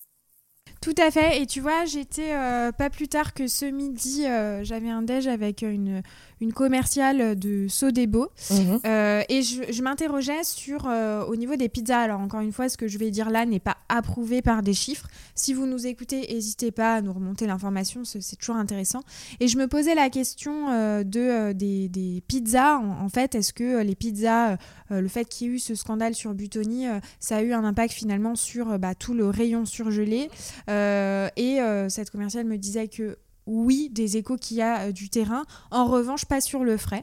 Tout 0.80 0.94
à 0.98 1.10
fait. 1.10 1.42
Et 1.42 1.46
tu 1.46 1.60
vois, 1.60 1.84
j'étais 1.84 2.32
euh, 2.32 2.72
pas 2.72 2.90
plus 2.90 3.08
tard 3.08 3.34
que 3.34 3.46
ce 3.46 3.64
midi, 3.64 4.26
euh, 4.26 4.62
j'avais 4.64 4.90
un 4.90 5.02
déj 5.02 5.26
avec 5.26 5.62
une, 5.62 6.02
une 6.40 6.52
commerciale 6.52 7.38
de 7.38 7.66
Sodebo. 7.68 8.28
Mhm. 8.50 8.80
et 9.28 9.42
je, 9.42 9.71
je 9.71 9.83
m'interrogeais 9.83 10.45
sur, 10.45 10.87
au 10.87 11.37
niveau 11.37 11.57
des 11.57 11.68
pizzas, 11.68 12.00
alors 12.00 12.21
encore 12.21 12.40
une 12.40 12.52
fois, 12.52 12.68
ce 12.68 12.76
que 12.76 12.88
je 12.88 12.99
vais 12.99 13.11
dire 13.11 13.30
là 13.30 13.47
n'est 13.47 13.61
pas 13.61 13.76
approuvé 13.88 14.42
par 14.42 14.62
des 14.62 14.75
chiffres. 14.75 15.09
Si 15.35 15.54
vous 15.54 15.66
nous 15.66 15.87
écoutez, 15.87 16.33
n'hésitez 16.33 16.71
pas 16.71 16.95
à 16.95 17.00
nous 17.00 17.12
remonter 17.12 17.47
l'information, 17.47 18.04
c'est 18.04 18.37
toujours 18.37 18.57
intéressant. 18.57 19.02
Et 19.40 19.49
je 19.49 19.59
me 19.59 19.66
posais 19.66 19.95
la 19.95 20.11
question 20.11 21.02
de, 21.02 21.52
des, 21.52 22.23
pizzas, 22.26 22.78
en, 22.78 23.09
fait, 23.09 23.35
est-ce 23.35 23.52
que 23.52 23.83
les 23.83 23.95
pizzas, 23.95 24.57
le 24.90 25.09
fait 25.09 25.25
qu'il 25.25 25.49
y 25.49 25.50
ait 25.50 25.54
eu 25.54 25.59
ce 25.59 25.75
scandale 25.75 26.14
sur 26.14 26.35
Butoni, 26.35 26.87
ça 27.21 27.37
a 27.37 27.42
eu 27.42 27.52
un 27.52 27.64
impact 27.64 27.92
finalement 27.92 28.37
sur 28.37 28.78
bah, 28.78 28.95
tout 28.95 29.14
le 29.14 29.28
rayon 29.28 29.64
surgelé? 29.64 30.30
et 30.68 31.59
cette 31.88 32.11
commerciale 32.11 32.47
me 32.47 32.57
disait 32.57 32.88
que 32.88 33.16
oui, 33.49 33.88
des 33.90 34.19
échos 34.19 34.37
qu'il 34.37 34.59
y 34.59 34.62
a 34.62 34.83
euh, 34.83 34.93
du 34.93 35.09
terrain. 35.09 35.45
En 35.71 35.87
revanche, 35.87 36.26
pas 36.26 36.40
sur 36.40 36.64
le 36.64 36.76
frais. 36.76 37.02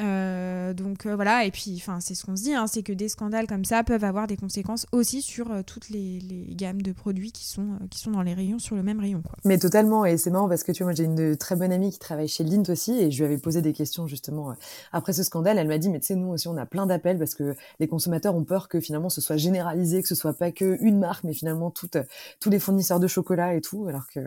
Euh, 0.00 0.72
donc 0.72 1.04
euh, 1.04 1.14
voilà, 1.14 1.44
et 1.44 1.50
puis 1.50 1.82
c'est 2.00 2.14
ce 2.14 2.24
qu'on 2.24 2.34
se 2.34 2.44
dit, 2.44 2.54
hein, 2.54 2.66
c'est 2.66 2.82
que 2.82 2.94
des 2.94 3.10
scandales 3.10 3.46
comme 3.46 3.66
ça 3.66 3.84
peuvent 3.84 4.04
avoir 4.04 4.26
des 4.26 4.38
conséquences 4.38 4.86
aussi 4.90 5.20
sur 5.20 5.50
toutes 5.66 5.90
les, 5.90 6.18
gammes 6.52 6.80
de 6.80 6.92
produits 6.92 7.30
qui 7.30 7.46
sont, 7.46 7.78
qui 7.90 7.98
sont 7.98 8.10
dans 8.10 8.22
les 8.22 8.32
rayons 8.32 8.58
sur 8.58 8.74
le 8.74 8.82
même 8.82 9.00
rayon. 9.00 9.22
Mais 9.44 9.58
totalement, 9.58 10.06
et 10.06 10.16
c'est 10.16 10.30
marrant 10.30 10.48
parce 10.48 10.62
que 10.62 10.72
tu 10.72 10.82
vois, 10.82 10.92
moi 10.92 10.94
j'ai 10.94 11.04
une 11.04 11.36
très 11.36 11.56
bonne 11.56 11.72
amie 11.72 11.90
qui 11.90 11.98
travaille 11.98 12.28
chez 12.28 12.42
Lint 12.42 12.62
aussi, 12.70 12.92
et 12.92 13.10
je 13.10 13.18
lui 13.18 13.24
avais 13.26 13.36
posé 13.36 13.60
des 13.60 13.74
questions 13.74 14.06
justement 14.06 14.54
après 14.92 15.12
ce 15.12 15.22
scandale. 15.22 15.58
Elle 15.58 15.68
m'a 15.68 15.76
dit, 15.76 15.90
mais 15.90 16.00
tu 16.00 16.06
sais, 16.06 16.14
nous 16.14 16.28
aussi 16.28 16.48
on 16.48 16.56
a 16.56 16.64
plein 16.64 16.86
d'appels 16.86 17.18
parce 17.18 17.34
que 17.34 17.54
les 17.78 17.86
consommateurs 17.86 18.34
ont 18.34 18.44
peur 18.44 18.68
que 18.68 18.80
finalement 18.80 19.10
ce 19.10 19.20
soit 19.20 19.36
généralisé, 19.36 20.00
que 20.00 20.08
ce 20.08 20.14
soit 20.14 20.32
pas 20.32 20.52
que 20.52 20.78
une 20.80 20.98
marque, 20.98 21.24
mais 21.24 21.34
finalement 21.34 21.70
toutes, 21.70 21.98
tous 22.40 22.48
les 22.48 22.58
fournisseurs 22.58 22.98
de 22.98 23.06
chocolat 23.06 23.54
et 23.54 23.60
tout. 23.60 23.86
Alors 23.88 24.06
que 24.06 24.20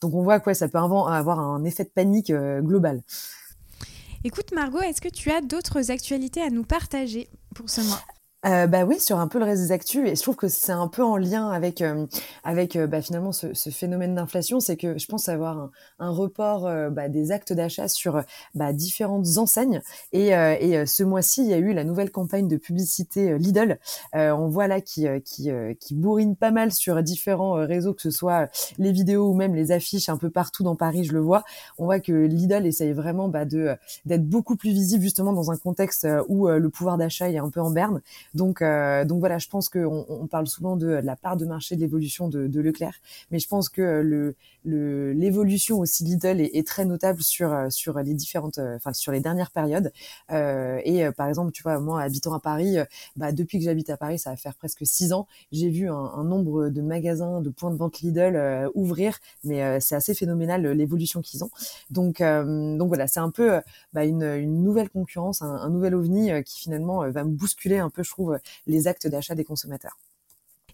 donc 0.00 0.14
on 0.14 0.22
voit 0.22 0.40
quoi, 0.40 0.54
ça 0.54 0.68
peut 0.68 0.78
avoir 1.12 1.40
un 1.40 1.64
effet 1.64 1.84
de 1.84 1.90
panique 1.90 2.30
euh, 2.30 2.60
global. 2.60 3.02
Écoute 4.24 4.52
Margot, 4.52 4.80
est-ce 4.80 5.00
que 5.00 5.08
tu 5.08 5.30
as 5.30 5.40
d'autres 5.40 5.90
actualités 5.90 6.42
à 6.42 6.50
nous 6.50 6.62
partager 6.62 7.28
pour 7.54 7.68
ce 7.68 7.80
mois? 7.80 8.00
Euh, 8.44 8.66
bah 8.66 8.84
oui, 8.84 8.98
sur 8.98 9.20
un 9.20 9.28
peu 9.28 9.38
le 9.38 9.44
reste 9.44 9.62
des 9.62 9.70
actus, 9.70 10.08
et 10.08 10.16
je 10.16 10.20
trouve 10.22 10.34
que 10.34 10.48
c'est 10.48 10.72
un 10.72 10.88
peu 10.88 11.04
en 11.04 11.16
lien 11.16 11.48
avec 11.50 11.80
euh, 11.80 12.06
avec 12.42 12.74
euh, 12.74 12.88
bah, 12.88 13.00
finalement 13.00 13.30
ce, 13.30 13.54
ce 13.54 13.70
phénomène 13.70 14.16
d'inflation, 14.16 14.58
c'est 14.58 14.76
que 14.76 14.98
je 14.98 15.06
pense 15.06 15.28
avoir 15.28 15.56
un, 15.58 15.70
un 16.00 16.10
report 16.10 16.66
euh, 16.66 16.90
bah, 16.90 17.08
des 17.08 17.30
actes 17.30 17.52
d'achat 17.52 17.86
sur 17.86 18.20
bah, 18.56 18.72
différentes 18.72 19.38
enseignes, 19.38 19.80
et, 20.12 20.30
et 20.30 20.86
ce 20.86 21.04
mois-ci 21.04 21.42
il 21.44 21.50
y 21.50 21.54
a 21.54 21.58
eu 21.58 21.72
la 21.72 21.84
nouvelle 21.84 22.10
campagne 22.10 22.48
de 22.48 22.56
publicité 22.56 23.38
Lidl. 23.38 23.78
on 24.12 24.48
voit 24.48 24.66
là 24.66 24.80
qui 24.80 25.06
qui 25.24 25.50
qui 25.78 25.94
bourrine 25.94 26.34
pas 26.34 26.50
mal 26.50 26.72
sur 26.72 27.00
différents 27.02 27.52
réseaux, 27.52 27.94
que 27.94 28.02
ce 28.02 28.10
soit 28.10 28.48
les 28.78 28.90
vidéos 28.90 29.28
ou 29.30 29.34
même 29.34 29.54
les 29.54 29.70
affiches 29.70 30.08
un 30.08 30.16
peu 30.16 30.30
partout 30.30 30.64
dans 30.64 30.74
Paris, 30.74 31.04
je 31.04 31.12
le 31.12 31.20
vois. 31.20 31.44
On 31.78 31.84
voit 31.84 32.00
que 32.00 32.12
Lidl 32.12 32.66
essaye 32.66 32.92
vraiment 32.92 33.28
bah, 33.28 33.44
de 33.44 33.76
d'être 34.04 34.26
beaucoup 34.28 34.56
plus 34.56 34.70
visible 34.72 35.02
justement 35.02 35.32
dans 35.32 35.50
un 35.52 35.56
contexte 35.56 36.08
où 36.28 36.48
le 36.48 36.68
pouvoir 36.70 36.98
d'achat 36.98 37.30
est 37.30 37.38
un 37.38 37.50
peu 37.50 37.60
en 37.60 37.70
berne. 37.70 38.00
Donc, 38.34 38.62
euh, 38.62 39.04
donc 39.04 39.20
voilà, 39.20 39.38
je 39.38 39.48
pense 39.48 39.68
qu'on 39.68 40.06
on 40.08 40.26
parle 40.26 40.46
souvent 40.46 40.76
de, 40.76 40.86
la 40.86 41.16
part 41.16 41.36
de 41.36 41.44
marché 41.44 41.76
de 41.76 41.80
l'évolution 41.80 42.28
de, 42.28 42.46
de, 42.46 42.60
Leclerc, 42.60 42.94
mais 43.30 43.38
je 43.38 43.48
pense 43.48 43.68
que 43.68 44.34
l'évolution 44.64 45.80
aussi 45.80 46.04
Lidl 46.04 46.40
est, 46.40 46.50
est, 46.54 46.66
très 46.66 46.84
notable 46.84 47.22
sur 47.22 47.54
sur 47.70 47.98
les 47.98 48.14
différentes, 48.14 48.58
enfin 48.58 48.92
sur 48.92 49.12
les 49.12 49.20
dernières 49.20 49.50
périodes. 49.50 49.92
Euh, 50.30 50.80
et 50.84 51.04
euh, 51.04 51.12
par 51.12 51.28
exemple, 51.28 51.52
tu 51.52 51.62
vois, 51.62 51.78
moi 51.80 52.00
habitant 52.00 52.32
à 52.32 52.40
Paris, 52.40 52.76
bah, 53.16 53.32
depuis 53.32 53.58
que 53.58 53.64
j'habite 53.64 53.90
à 53.90 53.96
Paris, 53.96 54.18
ça 54.18 54.30
va 54.30 54.36
faire 54.36 54.54
presque 54.54 54.86
six 54.86 55.12
ans, 55.12 55.26
j'ai 55.50 55.68
vu 55.68 55.88
un, 55.90 55.94
un, 55.94 56.24
nombre 56.24 56.68
de 56.68 56.80
magasins, 56.80 57.40
de 57.40 57.50
points 57.50 57.70
de 57.70 57.76
vente 57.76 58.00
Lidl 58.00 58.70
ouvrir, 58.74 59.18
mais 59.44 59.80
c'est 59.80 59.94
assez 59.94 60.14
phénoménal 60.14 60.66
l'évolution 60.68 61.20
qu'ils 61.20 61.44
ont. 61.44 61.50
Donc 61.90 62.20
donc 62.22 62.88
voilà, 62.88 63.06
c'est 63.06 63.20
un 63.20 63.30
peu 63.30 63.60
bah, 63.92 64.04
une, 64.04 64.22
une, 64.22 64.62
nouvelle 64.62 64.88
concurrence, 64.88 65.42
un, 65.42 65.54
un 65.54 65.68
nouvel 65.68 65.94
ovni 65.94 66.30
qui 66.44 66.60
finalement 66.60 67.08
va 67.10 67.24
me 67.24 67.30
bousculer 67.30 67.78
un 67.78 67.90
peu, 67.90 68.02
je 68.02 68.10
trouve 68.10 68.21
les 68.66 68.86
actes 68.88 69.06
d'achat 69.06 69.34
des 69.34 69.44
consommateurs. 69.44 69.96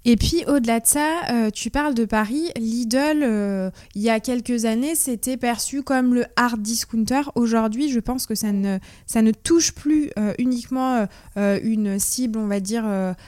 Et 0.04 0.16
puis 0.16 0.44
au-delà 0.46 0.80
de 0.80 0.86
ça, 0.86 1.20
euh, 1.30 1.50
tu 1.50 1.70
parles 1.70 1.94
de 1.94 2.04
Paris. 2.04 2.50
Lidl, 2.56 3.22
euh, 3.22 3.70
il 3.94 4.02
y 4.02 4.10
a 4.10 4.20
quelques 4.20 4.64
années, 4.64 4.94
c'était 4.94 5.36
perçu 5.36 5.82
comme 5.82 6.14
le 6.14 6.24
hard 6.36 6.62
discounter. 6.62 7.22
Aujourd'hui, 7.34 7.90
je 7.90 8.00
pense 8.00 8.26
que 8.26 8.34
ça 8.34 8.52
ne, 8.52 8.78
ça 9.06 9.22
ne 9.22 9.32
touche 9.32 9.72
plus 9.72 10.10
euh, 10.18 10.32
uniquement 10.38 11.06
une 11.36 11.98
cible, 11.98 12.38
on 12.38 12.46
va 12.46 12.60
dire, 12.60 12.84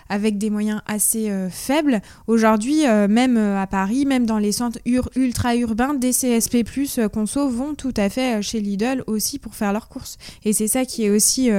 avec 0.09 0.39
des 0.39 0.51
moyens 0.51 0.81
assez 0.87 1.31
faibles. 1.51 2.01
Aujourd'hui, 2.27 2.85
même 3.09 3.37
à 3.37 3.67
Paris, 3.67 4.05
même 4.05 4.27
dans 4.27 4.39
les 4.39 4.53
centres 4.53 4.79
ultra-urbains, 5.17 5.95
des 5.95 6.11
CSP+, 6.11 6.65
conso 7.13 7.49
vont 7.49 7.75
tout 7.75 7.95
à 7.97 8.09
fait 8.09 8.43
chez 8.43 8.61
Lidl 8.61 9.05
aussi 9.07 9.39
pour 9.39 9.55
faire 9.55 9.73
leurs 9.73 9.89
courses. 9.89 10.17
Et 10.45 10.53
c'est 10.53 10.67
ça 10.67 10.85
qui 10.85 11.05
est 11.05 11.11
aussi 11.11 11.51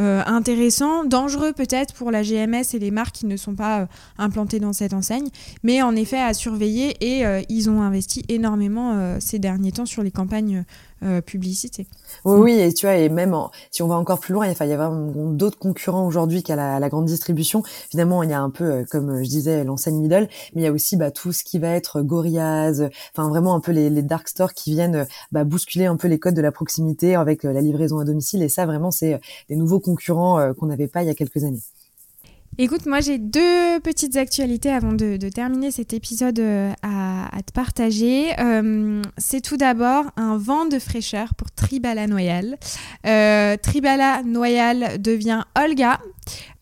euh, 0.00 0.22
intéressant, 0.26 1.04
dangereux 1.04 1.52
peut-être 1.52 1.94
pour 1.94 2.10
la 2.10 2.22
GMS 2.22 2.74
et 2.74 2.78
les 2.80 2.90
marques 2.90 3.14
qui 3.14 3.26
ne 3.26 3.36
sont 3.36 3.54
pas 3.54 3.82
euh, 3.82 3.86
implantées 4.18 4.58
dans 4.58 4.72
cette 4.72 4.92
enseigne, 4.92 5.28
mais 5.62 5.82
en 5.82 5.94
effet 5.94 6.20
à 6.20 6.34
surveiller 6.34 6.96
et 7.00 7.24
euh, 7.24 7.42
ils 7.48 7.70
ont 7.70 7.80
investi 7.80 8.24
énormément 8.28 8.74
ces 9.20 9.38
derniers 9.38 9.72
temps 9.72 9.86
sur 9.86 10.02
les 10.02 10.10
campagnes 10.10 10.64
publicité. 11.24 11.86
Oui, 12.24 12.38
oui, 12.40 12.60
et 12.60 12.72
tu 12.72 12.86
vois, 12.86 12.96
et 12.96 13.08
même 13.08 13.36
si 13.70 13.82
on 13.82 13.88
va 13.88 13.96
encore 13.96 14.20
plus 14.20 14.32
loin, 14.32 14.46
il 14.46 14.66
y 14.66 14.72
a 14.72 14.76
vraiment 14.76 15.32
d'autres 15.32 15.58
concurrents 15.58 16.06
aujourd'hui 16.06 16.42
qu'à 16.42 16.56
la, 16.56 16.78
la, 16.78 16.88
grande 16.88 17.06
distribution. 17.06 17.62
Finalement, 17.90 18.22
il 18.22 18.30
y 18.30 18.32
a 18.32 18.40
un 18.40 18.50
peu, 18.50 18.84
comme 18.90 19.22
je 19.22 19.28
disais, 19.28 19.64
l'enseigne 19.64 19.98
Middle, 19.98 20.28
mais 20.54 20.62
il 20.62 20.64
y 20.64 20.66
a 20.66 20.72
aussi 20.72 20.96
bah, 20.96 21.10
tout 21.10 21.32
ce 21.32 21.44
qui 21.44 21.58
va 21.58 21.68
être 21.70 22.02
Gorillaz, 22.02 22.88
enfin 23.12 23.28
vraiment 23.28 23.54
un 23.54 23.60
peu 23.60 23.72
les, 23.72 23.90
dark 24.02 24.28
stores 24.28 24.54
qui 24.54 24.72
viennent 24.72 25.06
bah, 25.32 25.44
bousculer 25.44 25.86
un 25.86 25.96
peu 25.96 26.08
les 26.08 26.18
codes 26.18 26.34
de 26.34 26.42
la 26.42 26.52
proximité 26.52 27.14
avec 27.14 27.42
la 27.42 27.60
livraison 27.60 27.98
à 27.98 28.04
domicile. 28.04 28.42
Et 28.42 28.48
ça, 28.48 28.66
vraiment, 28.66 28.90
c'est 28.90 29.20
des 29.48 29.56
nouveaux 29.56 29.80
concurrents 29.80 30.38
euh, 30.38 30.52
qu'on 30.52 30.66
n'avait 30.66 30.88
pas 30.88 31.02
il 31.02 31.06
y 31.06 31.10
a 31.10 31.14
quelques 31.14 31.44
années. 31.44 31.62
Écoute, 32.56 32.86
moi 32.86 33.00
j'ai 33.00 33.18
deux 33.18 33.80
petites 33.80 34.16
actualités 34.16 34.70
avant 34.70 34.92
de, 34.92 35.16
terminer 35.28 35.72
cet 35.72 35.92
épisode 35.92 36.38
euh, 36.38 36.72
à, 36.82 37.42
te 37.44 37.52
partager. 37.52 38.28
Euh, 38.38 39.02
c'est 39.18 39.40
tout 39.40 39.56
d'abord 39.56 40.04
un 40.16 40.36
vent 40.36 40.64
de 40.66 40.78
fraîcheur 40.78 41.34
pour 41.34 41.50
Tribala 41.50 42.06
Noyal. 42.06 42.56
Tribala 43.02 44.22
Noyal 44.22 45.02
devient 45.02 45.42
Olga. 45.58 45.98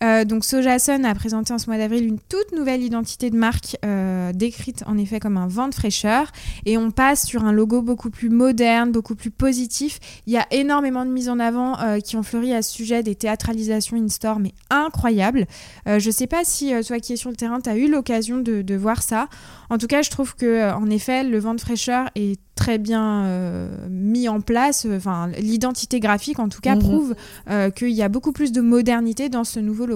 Euh, 0.02 0.24
donc 0.24 0.44
Sojason 0.44 1.04
a 1.04 1.14
présenté 1.14 1.52
en 1.52 1.58
ce 1.58 1.68
mois 1.68 1.78
d'avril 1.78 2.06
une 2.06 2.18
toute 2.18 2.52
nouvelle 2.52 2.82
identité 2.82 3.30
de 3.30 3.36
marque 3.36 3.76
euh, 3.84 4.32
décrite 4.32 4.82
en 4.86 4.98
effet 4.98 5.20
comme 5.20 5.36
un 5.36 5.46
vent 5.46 5.68
de 5.68 5.74
fraîcheur 5.74 6.32
et 6.66 6.76
on 6.76 6.90
passe 6.90 7.26
sur 7.26 7.44
un 7.44 7.52
logo 7.52 7.82
beaucoup 7.82 8.10
plus 8.10 8.30
moderne, 8.30 8.90
beaucoup 8.90 9.14
plus 9.14 9.30
positif. 9.30 10.00
Il 10.26 10.32
y 10.32 10.38
a 10.38 10.46
énormément 10.50 11.04
de 11.04 11.10
mises 11.10 11.28
en 11.28 11.38
avant 11.38 11.78
euh, 11.80 12.00
qui 12.00 12.16
ont 12.16 12.22
fleuri 12.22 12.52
à 12.52 12.62
ce 12.62 12.72
sujet, 12.72 13.02
des 13.02 13.14
théâtralisations 13.14 13.96
in-store 13.96 14.38
mais 14.40 14.54
incroyables. 14.70 15.46
je 15.86 16.10
sais 16.10 16.26
pas 16.26 16.44
si 16.44 16.72
toi 16.86 16.98
qui 16.98 17.12
es 17.12 17.16
sur 17.16 17.30
le 17.30 17.36
terrain, 17.36 17.60
tu 17.60 17.70
as 17.70 17.76
eu 17.76 17.88
l'occasion 17.88 18.38
de, 18.38 18.62
de, 18.62 18.74
voir 18.74 19.02
ça. 19.02 19.28
En 19.70 19.78
tout 19.78 19.86
cas, 19.86 20.02
je 20.02 20.10
trouve 20.10 20.34
que 20.34 20.72
en 20.72 20.90
effet, 20.90 21.24
le 21.24 21.38
vent 21.38 21.54
de 21.54 21.60
fraîcheur 21.60 22.10
est 22.14 22.38
très 22.54 22.78
bien 22.78 23.24
euh, 23.24 23.68
mis 23.90 24.28
en 24.28 24.40
place. 24.40 24.86
Enfin, 24.90 25.28
l'identité 25.38 26.00
graphique, 26.00 26.38
en 26.38 26.48
tout 26.48 26.60
cas, 26.60 26.74
mhm. 26.74 26.80
prouve 26.80 27.14
euh, 27.50 27.70
qu'il 27.70 27.90
y 27.90 28.02
a 28.02 28.08
beaucoup 28.08 28.32
plus 28.32 28.52
de 28.52 28.60
modernité 28.60 29.28
dans 29.28 29.44
ce 29.44 29.58
nouveau 29.60 29.86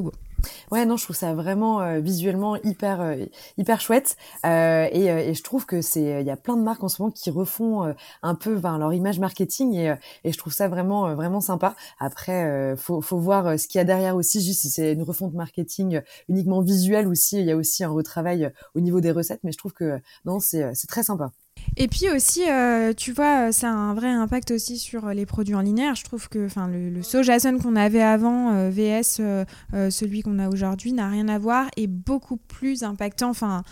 Ouais, 0.70 0.84
non, 0.86 0.96
je 0.96 1.04
trouve 1.04 1.16
ça 1.16 1.34
vraiment 1.34 1.80
euh, 1.80 1.98
visuellement 1.98 2.56
hyper 2.62 3.16
hyper 3.56 3.80
chouette 3.80 4.16
et, 4.44 5.06
et, 5.06 5.34
je 5.34 5.42
trouve 5.42 5.66
que 5.66 5.80
c'est 5.82 6.20
il 6.20 6.26
y 6.26 6.30
a 6.30 6.36
plein 6.36 6.56
de 6.56 6.62
marques 6.62 6.84
en 6.84 6.88
ce 6.88 7.02
moment 7.02 7.10
qui 7.10 7.30
refont 7.30 7.94
un 8.22 8.34
peu 8.34 8.56
ben, 8.56 8.78
leur 8.78 8.92
image 8.92 9.18
marketing 9.18 9.74
et, 9.74 9.94
et 10.24 10.32
je 10.32 10.38
trouve 10.38 10.52
ça 10.52 10.68
vraiment 10.68 11.14
vraiment 11.14 11.40
sympa. 11.40 11.74
Après, 11.98 12.76
faut 12.76 13.00
faut 13.00 13.18
voir 13.18 13.58
ce 13.58 13.66
qu'il 13.66 13.78
y 13.78 13.82
a 13.82 13.84
derrière 13.84 14.14
aussi, 14.16 14.40
juste 14.40 14.60
si 14.60 14.70
c'est 14.70 14.92
une 14.92 15.02
refonte 15.02 15.34
marketing 15.34 16.00
uniquement 16.28 16.60
visuelle 16.60 17.08
ou 17.08 17.14
si 17.14 17.40
il 17.40 17.46
y 17.46 17.52
a 17.52 17.56
aussi 17.56 17.82
un 17.82 17.90
retravail 17.90 18.52
au 18.74 18.80
niveau 18.80 19.00
des 19.00 19.10
recettes. 19.10 19.40
Mais 19.42 19.52
je 19.52 19.58
trouve 19.58 19.72
que 19.72 20.00
non, 20.24 20.38
c'est 20.38 20.74
c'est 20.74 20.86
très 20.86 21.02
sympa. 21.02 21.32
Et 21.76 21.88
puis 21.88 22.08
aussi, 22.14 22.48
euh, 22.48 22.92
tu 22.94 23.12
vois, 23.12 23.52
ça 23.52 23.68
a 23.68 23.72
un 23.72 23.94
vrai 23.94 24.08
impact 24.08 24.50
aussi 24.50 24.78
sur 24.78 25.08
les 25.08 25.26
produits 25.26 25.54
en 25.54 25.60
linéaire. 25.60 25.94
Je 25.94 26.04
trouve 26.04 26.28
que 26.28 26.48
le, 26.68 26.90
le 26.90 27.02
Sojason 27.02 27.58
qu'on 27.58 27.76
avait 27.76 28.02
avant, 28.02 28.52
euh, 28.52 28.70
VS, 28.70 29.20
euh, 29.20 29.44
celui 29.90 30.22
qu'on 30.22 30.38
a 30.38 30.48
aujourd'hui, 30.48 30.92
n'a 30.92 31.08
rien 31.08 31.28
à 31.28 31.38
voir 31.38 31.68
et 31.76 31.86
beaucoup 31.86 32.36
plus 32.36 32.82
impactant 32.82 33.32
en, 33.42 33.62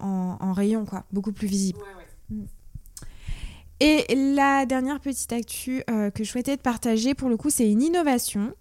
en, 0.00 0.52
rayon, 0.52 0.84
quoi, 0.84 1.04
beaucoup 1.12 1.32
plus 1.32 1.46
visible. 1.46 1.78
Mm. 2.28 2.44
Et 3.82 4.04
la 4.14 4.66
dernière 4.66 5.00
petite 5.00 5.32
actu 5.32 5.82
que 5.86 6.22
je 6.22 6.30
souhaitais 6.30 6.58
te 6.58 6.62
partager, 6.62 7.14
pour 7.14 7.30
le 7.30 7.38
coup, 7.38 7.48
c'est 7.48 7.70
une 7.70 7.80
innovation 7.80 8.52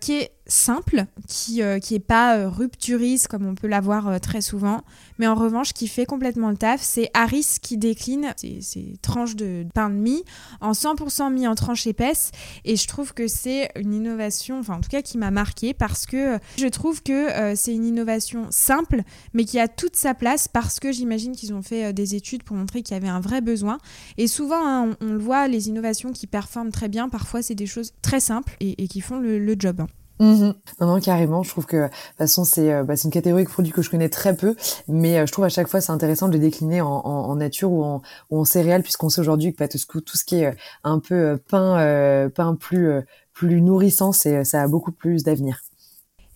qui 0.00 0.12
est 0.12 0.32
simple, 0.46 1.06
qui 1.28 1.56
n'est 1.56 1.78
est 1.78 2.04
pas 2.06 2.48
rupturiste 2.48 3.28
comme 3.28 3.46
on 3.46 3.54
peut 3.54 3.66
l'avoir 3.66 4.20
très 4.20 4.40
souvent, 4.40 4.82
mais 5.18 5.26
en 5.26 5.34
revanche 5.34 5.72
qui 5.72 5.88
fait 5.88 6.06
complètement 6.06 6.50
le 6.50 6.56
taf. 6.56 6.82
C'est 6.82 7.10
Harris 7.14 7.56
qui 7.62 7.78
décline 7.78 8.34
ces, 8.36 8.94
tranches 9.00 9.36
de 9.36 9.66
pain 9.74 9.90
de 9.90 9.94
mie 9.94 10.24
en 10.60 10.72
100% 10.72 11.32
mis 11.32 11.46
en 11.46 11.54
tranches 11.54 11.86
épaisses, 11.86 12.30
et 12.64 12.76
je 12.76 12.86
trouve 12.86 13.14
que 13.14 13.26
c'est 13.26 13.70
une 13.76 13.94
innovation, 13.94 14.58
enfin 14.58 14.74
en 14.74 14.80
tout 14.80 14.90
cas 14.90 15.02
qui 15.02 15.18
m'a 15.18 15.30
marqué 15.30 15.74
parce 15.74 16.06
que 16.06 16.38
je 16.58 16.66
trouve 16.66 17.02
que 17.02 17.54
c'est 17.54 17.74
une 17.74 17.84
innovation 17.84 18.46
simple, 18.50 19.02
mais 19.32 19.44
qui 19.44 19.58
a 19.58 19.68
toute 19.68 19.96
sa 19.96 20.14
place 20.14 20.48
parce 20.48 20.80
que 20.80 20.92
j'imagine 20.92 21.34
qu'ils 21.34 21.54
ont 21.54 21.62
fait 21.62 21.92
des 21.92 22.14
études 22.14 22.42
pour 22.42 22.56
montrer 22.56 22.82
qu'il 22.82 22.94
y 22.94 22.96
avait 22.96 23.08
un 23.08 23.20
vrai 23.20 23.40
besoin. 23.40 23.78
Et 24.16 24.26
souvent, 24.26 24.66
hein, 24.66 24.96
on, 25.00 25.12
le 25.12 25.18
voit, 25.18 25.48
les 25.48 25.68
innovations 25.68 26.12
qui 26.12 26.26
performent 26.26 26.72
très 26.72 26.88
bien, 26.88 27.08
parfois 27.08 27.42
c'est 27.42 27.54
des 27.54 27.66
choses 27.66 27.92
très 28.02 28.20
simples 28.20 28.56
et, 28.60 28.88
qui 28.88 29.00
font 29.00 29.18
le, 29.18 29.54
job. 29.58 29.86
Mhm. 30.20 30.54
Non, 30.80 30.86
non, 30.86 31.00
carrément. 31.00 31.42
Je 31.42 31.50
trouve 31.50 31.66
que 31.66 31.76
de 31.76 31.88
toute 31.88 32.16
façon 32.18 32.44
c'est 32.44 32.72
euh, 32.72 32.84
bah, 32.84 32.94
une 33.02 33.10
catégorie 33.10 33.44
de 33.44 33.48
produits 33.48 33.72
que 33.72 33.82
je 33.82 33.90
connais 33.90 34.08
très 34.08 34.36
peu, 34.36 34.54
mais 34.86 35.18
euh, 35.18 35.26
je 35.26 35.32
trouve 35.32 35.44
à 35.44 35.48
chaque 35.48 35.66
fois 35.66 35.80
c'est 35.80 35.90
intéressant 35.92 36.28
de 36.28 36.34
les 36.34 36.38
décliner 36.38 36.80
en, 36.80 36.88
en, 36.88 37.34
nature 37.34 37.72
ou 37.72 37.82
en, 37.82 38.00
ou 38.30 38.38
en 38.38 38.44
céréales, 38.44 38.82
puisqu'on 38.82 39.08
sait 39.08 39.20
aujourd'hui 39.20 39.52
que 39.52 39.58
bah, 39.58 39.68
tout, 39.68 40.00
tout, 40.00 40.16
ce 40.16 40.24
qui 40.24 40.36
est 40.36 40.46
euh, 40.46 40.52
un 40.84 41.00
peu 41.00 41.36
pain, 41.48 42.30
pain 42.34 42.54
plus 42.54 43.02
plus 43.32 43.60
nourrissant, 43.60 44.12
c'est 44.12 44.44
ça 44.44 44.62
a 44.62 44.68
beaucoup 44.68 44.92
plus 44.92 45.24
d'avenir. 45.24 45.63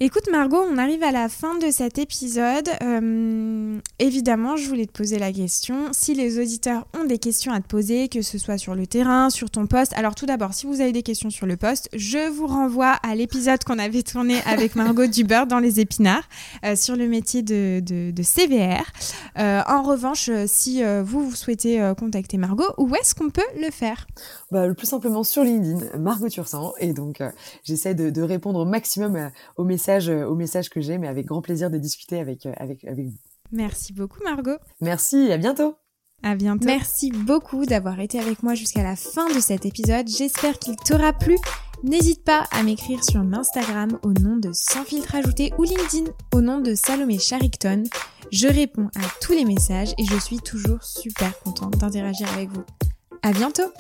Écoute 0.01 0.31
Margot, 0.31 0.63
on 0.71 0.79
arrive 0.79 1.03
à 1.03 1.11
la 1.11 1.29
fin 1.29 1.59
de 1.59 1.73
cet 1.73 1.99
épisode. 1.99 2.69
Euh, 2.85 3.81
évidemment, 3.99 4.55
je 4.55 4.69
voulais 4.69 4.87
te 4.87 4.93
poser 4.93 5.19
la 5.19 5.33
question. 5.33 5.89
Si 5.91 6.15
les 6.15 6.39
auditeurs 6.39 6.87
ont 6.97 7.05
des 7.05 7.19
questions 7.19 7.53
à 7.53 7.59
te 7.59 7.67
poser, 7.67 8.09
que 8.09 8.23
ce 8.23 8.39
soit 8.39 8.59
sur 8.59 8.77
le 8.77 8.87
terrain, 8.87 9.29
sur 9.29 9.51
ton 9.51 9.67
poste, 9.67 9.93
alors 9.97 10.15
tout 10.15 10.25
d'abord, 10.25 10.55
si 10.55 10.67
vous 10.67 10.81
avez 10.81 10.93
des 10.93 11.03
questions 11.03 11.31
sur 11.31 11.47
le 11.47 11.57
poste, 11.57 11.89
je 11.95 12.31
vous 12.31 12.47
renvoie 12.47 12.93
à 13.03 13.17
l'épisode 13.17 13.65
qu'on 13.65 13.81
avait 13.81 14.05
tourné 14.05 14.41
avec 14.47 14.77
Margot 14.77 15.07
Dubert 15.09 15.49
dans 15.49 15.59
les 15.59 15.81
épinards 15.81 16.29
euh, 16.65 16.77
sur 16.77 16.95
le 16.95 17.09
métier 17.09 17.43
de, 17.43 17.81
de, 17.81 18.23
CVR. 18.23 18.85
Euh, 19.37 19.63
en 19.67 19.83
revanche, 19.83 20.31
si 20.47 20.81
vous, 21.03 21.29
vous 21.29 21.35
souhaitez 21.35 21.93
contacter 21.99 22.39
Margot, 22.39 22.73
où 22.79 22.95
est-ce 22.95 23.17
qu'on 23.17 23.31
peut 23.31 23.43
le 23.61 23.73
faire? 23.73 24.07
Bah, 24.53 24.69
Le 24.69 24.75
plus 24.75 24.87
simplement 24.87 25.25
sur 25.25 25.43
LinkedIn, 25.43 25.99
Margot 25.99 26.29
Tursan. 26.29 26.73
Et 26.79 26.93
donc, 26.93 27.21
j'essaie 27.65 27.97
de, 27.97 28.11
de, 28.11 28.23
répondre 28.23 28.61
au 28.61 28.65
maximum 28.65 29.33
aux 29.57 29.65
messages 29.65 29.88
euh, 29.89 30.27
au 30.27 30.35
message 30.35 30.71
que 30.71 30.81
j'ai, 30.81 30.99
mais 30.99 31.09
avec 31.09 31.27
grand 31.27 31.43
plaisir 31.43 31.71
de 31.71 31.79
discuter 31.79 32.19
avec, 32.19 32.47
euh, 32.47 32.53
avec, 32.57 32.85
avec 32.85 33.07
vous. 33.07 33.19
Merci 33.51 33.93
beaucoup, 33.93 34.23
Margot. 34.23 34.59
Merci, 34.81 35.33
à 35.33 35.39
bientôt. 35.39 35.75
À 36.23 36.35
bientôt. 36.35 36.67
Merci 36.67 37.11
beaucoup 37.11 37.65
d'avoir 37.65 38.01
été 38.01 38.19
avec 38.19 38.43
moi 38.43 38.55
jusqu'à 38.55 38.83
la 38.83 38.97
fin 38.97 39.29
de 39.33 39.41
cet 39.41 39.65
épisode. 39.67 40.09
J'espère 40.09 40.59
qu'il 40.59 40.77
t'aura 40.77 41.13
plu. 41.13 41.37
N'hésite 41.85 42.25
pas 42.25 42.45
à 42.51 42.65
m'écrire 42.65 43.05
sur 43.05 43.21
Instagram 43.21 43.99
au 44.03 44.13
nom 44.13 44.37
de 44.37 44.51
Sans 44.53 44.85
filtre 44.85 45.15
ajouté 45.15 45.53
ou 45.59 45.63
LinkedIn 45.63 46.11
au 46.35 46.41
nom 46.41 46.61
de 46.61 46.75
Salomé 46.75 47.19
Charicton. 47.19 47.85
Je 48.33 48.49
réponds 48.49 48.89
à 48.97 49.07
tous 49.21 49.33
les 49.33 49.45
messages 49.45 49.95
et 49.97 50.05
je 50.05 50.19
suis 50.19 50.39
toujours 50.39 50.83
super 50.83 51.39
contente 51.41 51.79
d'interagir 51.79 52.29
avec 52.33 52.49
vous. 52.51 52.65
À 53.23 53.33
bientôt! 53.33 53.71